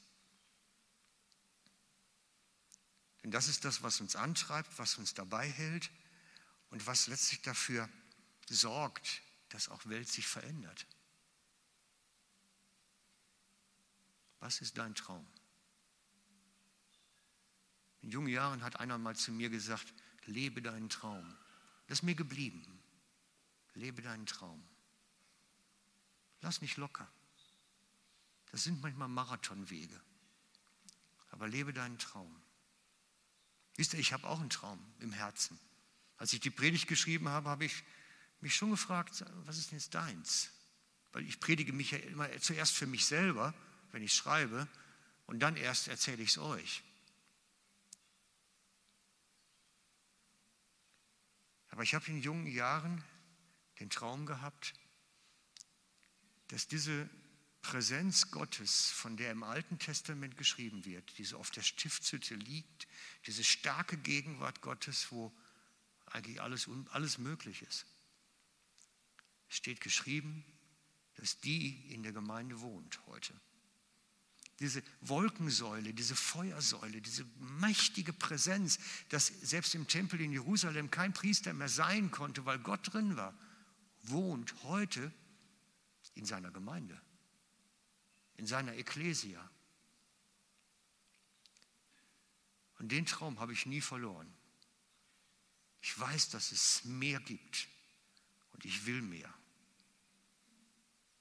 Denn 3.23 3.31
das 3.31 3.49
ist 3.49 3.65
das, 3.65 3.83
was 3.83 4.01
uns 4.01 4.15
antreibt, 4.15 4.79
was 4.79 4.99
uns 4.99 5.15
dabei 5.15 5.51
hält 5.51 5.91
und 6.71 6.87
was 6.87 7.09
letztlich 7.09 7.43
dafür 7.43 7.89
sorgt, 8.49 9.23
dass 9.49 9.69
auch 9.69 9.87
Welt 9.87 10.09
sich 10.09 10.27
verändert. 10.27 10.87
Was 14.47 14.61
ist 14.61 14.79
dein 14.79 14.95
Traum? 14.95 15.27
In 18.01 18.13
jungen 18.13 18.29
Jahren 18.29 18.63
hat 18.63 18.79
einer 18.79 18.97
mal 18.97 19.17
zu 19.17 19.33
mir 19.33 19.51
gesagt, 19.51 19.93
lebe 20.27 20.63
deinen 20.63 20.89
Traum. 20.89 21.37
Das 21.89 21.99
ist 21.99 22.03
mir 22.05 22.15
geblieben. 22.15 22.65
Lebe 23.75 24.03
deinen 24.03 24.25
Traum. 24.25 24.63
Lass 26.43 26.61
nicht 26.61 26.77
locker. 26.77 27.11
Das 28.53 28.63
sind 28.63 28.81
manchmal 28.81 29.09
Marathonwege. 29.09 30.01
Aber 31.33 31.49
lebe 31.49 31.73
deinen 31.73 31.99
Traum. 31.99 32.41
Wisst 33.75 33.95
ihr, 33.95 33.99
ich 33.99 34.13
habe 34.13 34.29
auch 34.29 34.39
einen 34.39 34.51
Traum 34.51 34.79
im 35.01 35.11
Herzen. 35.11 35.59
Als 36.19 36.33
ich 36.33 36.39
die 36.39 36.51
Predigt 36.51 36.87
geschrieben 36.87 37.29
habe, 37.31 37.51
habe 37.51 37.65
ich 37.65 37.83
mich 38.41 38.55
schon 38.55 38.71
gefragt, 38.71 39.25
was 39.39 39.59
ist 39.59 39.73
denn 39.73 39.79
jetzt 39.79 39.93
deins? 39.93 40.51
Weil 41.11 41.27
ich 41.27 41.41
predige 41.41 41.73
mich 41.73 41.91
ja 41.91 41.99
immer 41.99 42.31
zuerst 42.39 42.75
für 42.75 42.87
mich 42.87 43.07
selber, 43.07 43.53
wenn 43.97 44.03
ich 44.03 44.13
schreibe, 44.13 44.69
und 45.25 45.39
dann 45.41 45.57
erst 45.57 45.89
erzähle 45.89 46.23
ich 46.23 46.29
es 46.29 46.37
euch. 46.39 46.83
Aber 51.71 51.83
ich 51.83 51.95
habe 51.95 52.05
in 52.09 52.21
jungen 52.21 52.47
Jahren 52.47 53.03
den 53.81 53.89
Traum 53.89 54.27
gehabt, 54.27 54.75
dass 56.49 56.69
diese 56.69 57.09
Präsenz 57.63 58.31
Gottes, 58.31 58.91
von 58.91 59.17
der 59.17 59.31
im 59.31 59.43
Alten 59.43 59.79
Testament 59.79 60.37
geschrieben 60.37 60.85
wird, 60.85 61.17
die 61.17 61.25
so 61.25 61.39
auf 61.39 61.51
der 61.51 61.63
Stiftshütte 61.63 62.35
liegt, 62.35 62.87
diese 63.25 63.45
starke 63.45 63.97
Gegenwart 63.97 64.61
Gottes, 64.61 65.11
wo 65.11 65.35
eigentlich 66.05 66.43
alles, 66.43 66.69
alles 66.91 67.17
möglich 67.17 67.63
ist, 67.63 67.87
steht 69.49 69.81
geschrieben, 69.81 70.45
dass 71.15 71.41
die 71.41 71.95
in 71.95 72.03
der 72.03 72.13
Gemeinde 72.13 72.61
wohnt 72.61 73.01
heute. 73.07 73.33
Diese 74.59 74.83
Wolkensäule, 75.03 75.93
diese 75.93 76.17
Feuersäule, 76.17 77.03
diese 77.03 77.27
mächtige 77.59 78.13
Präsenz, 78.13 78.79
dass 79.11 79.27
selbst 79.27 79.75
im 79.75 79.87
Tempel 79.87 80.21
in 80.21 80.33
Jerusalem 80.33 80.91
kein 80.91 81.13
Priester 81.13 81.53
mehr 81.53 81.69
sein 81.69 82.11
konnte, 82.11 82.47
weil 82.47 82.59
Gott 82.59 82.93
drin 82.93 83.17
war, 83.17 83.35
wohnt 84.05 84.55
heute 84.63 85.13
in 86.15 86.25
seiner 86.25 86.51
Gemeinde, 86.51 86.99
in 88.39 88.47
seiner 88.47 88.75
Ekklesia. 88.75 89.51
Und 92.79 92.93
den 92.93 93.05
Traum 93.05 93.39
habe 93.41 93.53
ich 93.53 93.67
nie 93.67 93.81
verloren. 93.81 94.33
Ich 95.83 95.99
weiß, 95.99 96.31
dass 96.31 96.53
es 96.53 96.85
mehr 96.85 97.21
gibt 97.21 97.69
und 98.53 98.65
ich 98.65 98.87
will 98.87 99.03
mehr. 99.03 99.33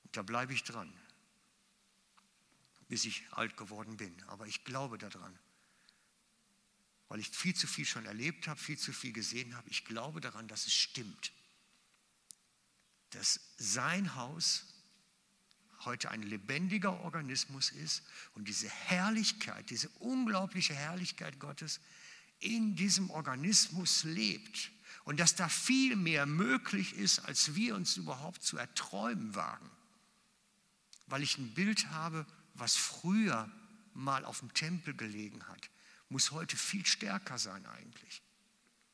Und 0.03 0.15
da 0.15 0.21
bleibe 0.21 0.53
ich 0.53 0.63
dran. 0.63 0.91
Bis 2.87 3.05
ich 3.05 3.23
alt 3.31 3.57
geworden 3.57 3.97
bin. 3.97 4.13
Aber 4.27 4.47
ich 4.47 4.63
glaube 4.63 4.97
daran, 4.97 5.37
weil 7.07 7.19
ich 7.19 7.29
viel 7.29 7.55
zu 7.55 7.67
viel 7.67 7.85
schon 7.85 8.05
erlebt 8.05 8.47
habe, 8.47 8.59
viel 8.59 8.77
zu 8.77 8.91
viel 8.91 9.13
gesehen 9.13 9.55
habe. 9.55 9.69
Ich 9.69 9.85
glaube 9.85 10.21
daran, 10.21 10.47
dass 10.47 10.67
es 10.67 10.73
stimmt, 10.73 11.31
dass 13.11 13.39
sein 13.57 14.15
Haus 14.15 14.65
heute 15.85 16.09
ein 16.09 16.23
lebendiger 16.23 16.99
Organismus 17.01 17.69
ist 17.71 18.03
und 18.33 18.47
diese 18.47 18.69
Herrlichkeit, 18.69 19.69
diese 19.69 19.89
unglaubliche 19.99 20.73
Herrlichkeit 20.73 21.39
Gottes 21.39 21.79
in 22.39 22.75
diesem 22.75 23.09
Organismus 23.11 24.03
lebt 24.03 24.71
und 25.03 25.19
dass 25.19 25.35
da 25.35 25.47
viel 25.47 25.95
mehr 25.95 26.25
möglich 26.25 26.93
ist, 26.95 27.19
als 27.19 27.55
wir 27.55 27.75
uns 27.75 27.97
überhaupt 27.97 28.43
zu 28.43 28.57
erträumen 28.57 29.35
wagen, 29.35 29.69
weil 31.07 31.23
ich 31.23 31.37
ein 31.37 31.53
Bild 31.53 31.89
habe, 31.91 32.25
was 32.55 32.75
früher 32.75 33.49
mal 33.93 34.25
auf 34.25 34.39
dem 34.39 34.53
Tempel 34.53 34.95
gelegen 34.95 35.47
hat, 35.47 35.69
muss 36.09 36.31
heute 36.31 36.57
viel 36.57 36.85
stärker 36.85 37.37
sein 37.37 37.65
eigentlich. 37.65 38.21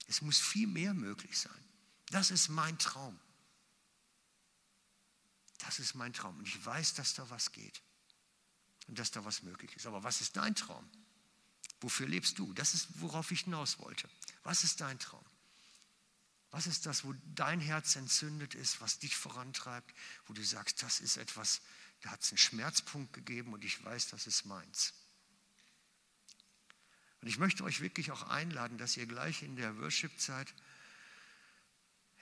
Es 0.08 0.22
muss 0.22 0.40
viel 0.40 0.68
mehr 0.68 0.94
möglich 0.94 1.38
sein. 1.38 1.64
Das 2.08 2.32
ist 2.32 2.50
mein 2.50 2.78
Traum. 2.78 3.18
Das 5.60 5.80
ist 5.80 5.96
mein 5.96 6.14
Traum. 6.14 6.38
Und 6.38 6.48
ich 6.48 6.66
weiß, 6.66 6.96
dass 6.96 7.14
da 7.14 7.30
was 7.30 7.52
geht 7.52 7.82
und 8.88 9.00
dass 9.00 9.12
da 9.12 9.24
was 9.24 9.44
möglich 9.44 9.76
ist. 9.76 9.86
Aber 9.86 10.04
was 10.04 10.22
ist 10.22 10.36
dein 10.36 10.56
Traum? 10.56 10.90
Wofür 11.80 12.08
lebst 12.08 12.38
du? 12.40 12.54
Das 12.54 12.74
ist, 12.74 12.88
worauf 13.00 13.32
ich 13.32 13.42
hinaus 13.42 13.80
wollte. 13.80 14.10
Was 14.44 14.64
ist 14.64 14.82
dein 14.82 15.00
Traum? 15.00 15.24
Was 16.52 16.68
ist 16.68 16.86
das, 16.86 17.06
wo 17.06 17.14
dein 17.34 17.62
Herz 17.62 17.96
entzündet 17.96 18.56
ist, 18.56 18.82
was 18.82 19.00
dich 19.00 19.16
vorantreibt, 19.16 19.96
wo 20.26 20.34
du 20.34 20.44
sagst, 20.44 20.84
das 20.84 21.00
ist 21.00 21.16
etwas, 21.16 21.62
da 22.02 22.12
hat 22.12 22.22
es 22.22 22.32
einen 22.32 22.38
Schmerzpunkt 22.38 23.14
gegeben 23.14 23.54
und 23.54 23.64
ich 23.64 23.84
weiß, 23.84 24.08
das 24.08 24.28
ist 24.28 24.46
meins. 24.46 24.94
Und 27.22 27.28
ich 27.28 27.38
möchte 27.38 27.64
euch 27.64 27.82
wirklich 27.82 28.12
auch 28.12 28.24
einladen, 28.24 28.78
dass 28.78 28.98
ihr 28.98 29.06
gleich 29.06 29.44
in 29.44 29.56
der 29.56 29.78
Worship-Zeit 29.78 30.54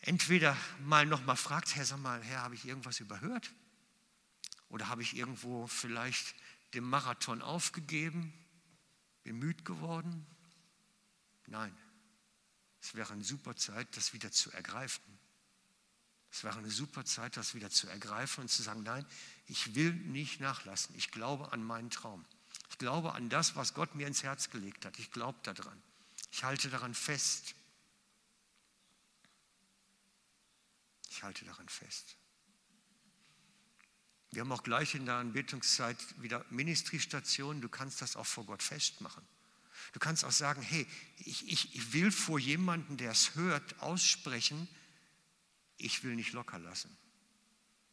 entweder 0.02 0.58
mal 0.82 1.06
nochmal 1.06 1.38
fragt, 1.38 1.76
Herr, 1.76 1.86
sag 1.86 2.00
mal, 2.00 2.22
Herr, 2.22 2.42
habe 2.42 2.56
ich 2.56 2.66
irgendwas 2.66 3.00
überhört? 3.00 3.54
Oder 4.68 4.90
habe 4.90 5.02
ich 5.02 5.16
irgendwo 5.16 5.68
vielleicht 5.68 6.36
den 6.74 6.84
Marathon 6.84 7.42
aufgegeben, 7.42 8.34
müde 9.24 9.64
geworden? 9.64 10.26
Nein, 11.48 11.76
es 12.82 12.96
wäre 12.96 13.14
eine 13.14 13.24
super 13.24 13.56
Zeit, 13.56 13.96
das 13.96 14.14
wieder 14.14 14.32
zu 14.32 14.52
ergreifen. 14.52 15.20
Es 16.32 16.44
wäre 16.44 16.58
eine 16.58 16.70
super 16.70 17.06
Zeit, 17.06 17.38
das 17.38 17.56
wieder 17.56 17.70
zu 17.70 17.88
ergreifen 17.88 18.42
und 18.42 18.50
zu 18.50 18.62
sagen, 18.62 18.84
nein, 18.84 19.06
ich 19.48 19.76
will 19.76 19.94
nicht 19.94 20.40
nachlassen. 20.40 20.96
Ich 20.96 21.12
glaube 21.12 21.52
an 21.52 21.64
meinen 21.64 21.90
Traum. 21.90 22.26
Ich 22.70 22.78
glaube 22.78 23.14
an 23.14 23.30
das, 23.30 23.56
was 23.56 23.74
Gott 23.74 23.96
mir 23.96 24.08
ins 24.08 24.24
Herz 24.24 24.50
gelegt 24.50 24.86
hat. 24.86 25.00
Ich 25.00 25.12
glaube 25.12 25.40
daran. 25.44 25.82
Ich 26.32 26.44
halte 26.44 26.70
daran 26.70 26.94
fest. 26.94 27.56
Ich 31.10 31.24
halte 31.24 31.46
daran 31.46 31.68
fest. 31.68 32.16
Wir 34.32 34.42
haben 34.42 34.52
auch 34.52 34.64
gleich 34.64 34.94
in 34.94 35.06
der 35.06 35.16
Anbetungszeit 35.16 35.98
wieder 36.22 36.46
Ministrystationen. 36.52 37.62
Du 37.62 37.70
kannst 37.70 38.02
das 38.02 38.16
auch 38.16 38.28
vor 38.28 38.46
Gott 38.46 38.62
festmachen. 38.62 39.28
Du 39.94 40.00
kannst 40.00 40.24
auch 40.24 40.32
sagen, 40.32 40.62
hey, 40.62 40.86
ich, 41.18 41.48
ich, 41.48 41.76
ich 41.76 41.94
will 41.94 42.12
vor 42.12 42.38
jemandem, 42.38 42.98
der 42.98 43.12
es 43.12 43.34
hört, 43.36 43.82
aussprechen, 43.82 44.68
ich 45.80 46.04
will 46.04 46.16
nicht 46.16 46.34
locker 46.34 46.60
lassen. 46.60 46.96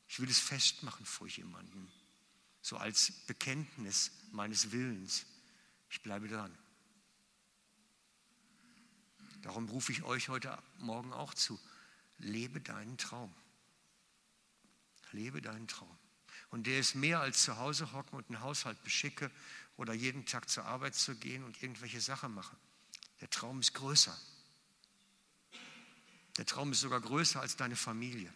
Ich 0.09 0.20
will 0.20 0.29
es 0.29 0.38
festmachen 0.38 1.07
vor 1.07 1.27
jemandem, 1.27 1.90
so 2.61 2.77
als 2.77 3.12
Bekenntnis 3.27 4.12
meines 4.33 4.72
Willens. 4.72 5.25
Ich 5.88 6.03
bleibe 6.03 6.29
dran. 6.29 6.57
Darum 9.42 9.68
rufe 9.68 9.92
ich 9.92 10.03
euch 10.03 10.29
heute 10.29 10.61
Morgen 10.79 11.12
auch 11.12 11.33
zu. 11.33 11.59
Lebe 12.18 12.61
deinen 12.61 12.99
Traum. 12.99 13.33
Lebe 15.12 15.40
deinen 15.40 15.68
Traum. 15.68 15.96
Und 16.51 16.66
der 16.66 16.81
ist 16.81 16.94
mehr 16.94 17.20
als 17.20 17.42
zu 17.42 17.57
Hause 17.57 17.92
hocken 17.92 18.16
und 18.16 18.29
einen 18.29 18.40
Haushalt 18.40 18.83
beschicke 18.83 19.31
oder 19.77 19.92
jeden 19.92 20.27
Tag 20.27 20.49
zur 20.49 20.64
Arbeit 20.64 20.94
zu 20.94 21.14
gehen 21.16 21.44
und 21.44 21.62
irgendwelche 21.62 22.01
Sachen 22.01 22.35
machen. 22.35 22.57
Der 23.20 23.31
Traum 23.31 23.61
ist 23.61 23.75
größer. 23.75 24.16
Der 26.37 26.44
Traum 26.44 26.72
ist 26.72 26.81
sogar 26.81 27.01
größer 27.01 27.40
als 27.40 27.57
deine 27.57 27.77
Familie. 27.77 28.33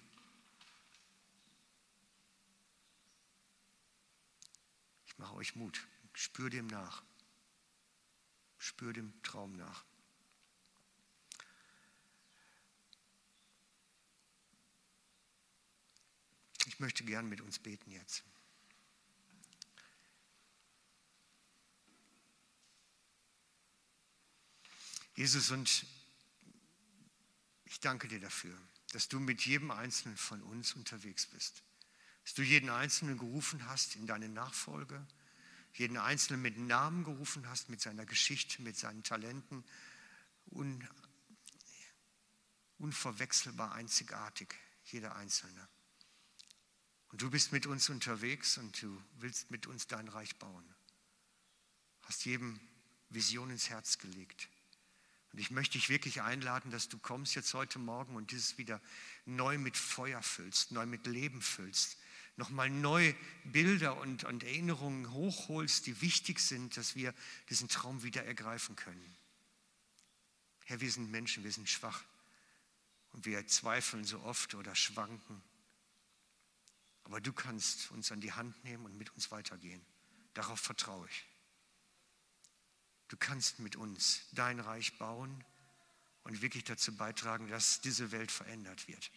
Ich 5.07 5.19
mache 5.19 5.35
euch 5.35 5.55
Mut. 5.55 5.87
Spür 6.15 6.49
dem 6.49 6.67
nach. 6.67 7.03
Spür 8.59 8.93
dem 8.93 9.23
Traum 9.23 9.57
nach. 9.57 9.85
Ich 16.67 16.79
möchte 16.79 17.05
gern 17.05 17.29
mit 17.29 17.43
uns 17.43 17.59
beten 17.59 17.91
jetzt. 17.91 18.25
Jesus, 25.15 25.51
und 25.51 25.85
ich 27.71 27.79
danke 27.79 28.09
dir 28.09 28.19
dafür, 28.19 28.61
dass 28.93 29.09
du 29.09 29.21
mit 29.21 29.47
jedem 29.47 29.71
Einzelnen 29.71 30.17
von 30.17 30.43
uns 30.43 30.75
unterwegs 30.75 31.27
bist. 31.27 31.63
Dass 32.25 32.35
du 32.35 32.43
jeden 32.43 32.69
Einzelnen 32.69 33.17
gerufen 33.17 33.65
hast 33.67 33.95
in 33.95 34.09
deine 34.09 34.29
Nachfolge, 34.29 35.07
jeden 35.75 35.97
Einzelnen 35.97 36.43
mit 36.43 36.59
Namen 36.59 37.05
gerufen 37.05 37.49
hast, 37.49 37.69
mit 37.69 37.81
seiner 37.81 38.05
Geschichte, 38.05 38.61
mit 38.61 38.77
seinen 38.77 39.05
Talenten, 39.05 39.65
un, 40.47 40.87
unverwechselbar, 42.79 43.73
einzigartig, 43.73 44.53
jeder 44.87 45.15
Einzelne. 45.15 45.69
Und 47.13 47.23
du 47.23 47.31
bist 47.31 47.53
mit 47.53 47.67
uns 47.67 47.89
unterwegs 47.89 48.59
und 48.59 48.83
du 48.83 49.01
willst 49.19 49.53
mit 49.53 49.69
uns 49.69 49.87
dein 49.87 50.09
Reich 50.09 50.37
bauen. 50.41 50.75
Hast 52.03 52.25
jedem 52.25 52.59
Vision 53.11 53.51
ins 53.51 53.71
Herz 53.71 53.99
gelegt. 53.99 54.49
Und 55.33 55.39
ich 55.39 55.51
möchte 55.51 55.79
dich 55.79 55.89
wirklich 55.89 56.23
einladen, 56.23 56.71
dass 56.71 56.89
du 56.89 56.99
kommst 56.99 57.35
jetzt 57.35 57.55
heute 57.55 57.79
Morgen 57.79 58.17
und 58.17 58.33
dieses 58.33 58.59
wieder 58.59 58.81
neu 59.27 59.59
mit 59.59 59.77
Feuer 59.77 60.23
füllst, 60.23 60.73
neu 60.73 60.87
mit 60.87 61.07
Leben 61.07 61.41
füllst, 61.41 61.99
nochmal 62.37 62.69
neu 62.69 63.15
Bilder 63.45 63.97
und, 63.99 64.25
und 64.25 64.43
Erinnerungen 64.43 65.13
hochholst, 65.13 65.87
die 65.87 66.01
wichtig 66.01 66.41
sind, 66.41 66.77
dass 66.77 66.97
wir 66.97 67.15
diesen 67.49 67.69
Traum 67.69 68.03
wieder 68.03 68.25
ergreifen 68.25 68.75
können. 68.75 69.17
Herr, 70.65 70.81
wir 70.81 70.91
sind 70.91 71.11
Menschen, 71.11 71.45
wir 71.45 71.53
sind 71.53 71.69
schwach 71.69 72.03
und 73.13 73.25
wir 73.25 73.47
zweifeln 73.47 74.05
so 74.05 74.21
oft 74.23 74.55
oder 74.55 74.75
schwanken. 74.75 75.43
Aber 77.05 77.21
du 77.21 77.33
kannst 77.33 77.91
uns 77.93 78.13
an 78.13 78.21
die 78.21 78.33
Hand 78.33 78.63
nehmen 78.65 78.85
und 78.85 78.97
mit 78.97 79.13
uns 79.15 79.31
weitergehen. 79.31 79.85
Darauf 80.35 80.61
vertraue 80.61 81.09
ich. 81.09 81.30
Du 83.11 83.17
kannst 83.17 83.59
mit 83.59 83.75
uns 83.75 84.23
dein 84.31 84.61
Reich 84.61 84.97
bauen 84.97 85.45
und 86.23 86.43
wirklich 86.43 86.63
dazu 86.63 86.97
beitragen, 86.97 87.49
dass 87.49 87.81
diese 87.81 88.13
Welt 88.13 88.31
verändert 88.31 88.87
wird. 88.87 89.11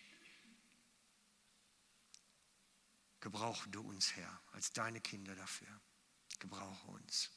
Gebrauche 3.20 3.70
du 3.70 3.82
uns, 3.82 4.16
Herr, 4.16 4.42
als 4.54 4.74
deine 4.74 5.00
Kinder 5.00 5.36
dafür. 5.36 5.68
Gebrauche 6.40 6.88
uns. 6.88 7.30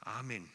Amen. 0.00 0.52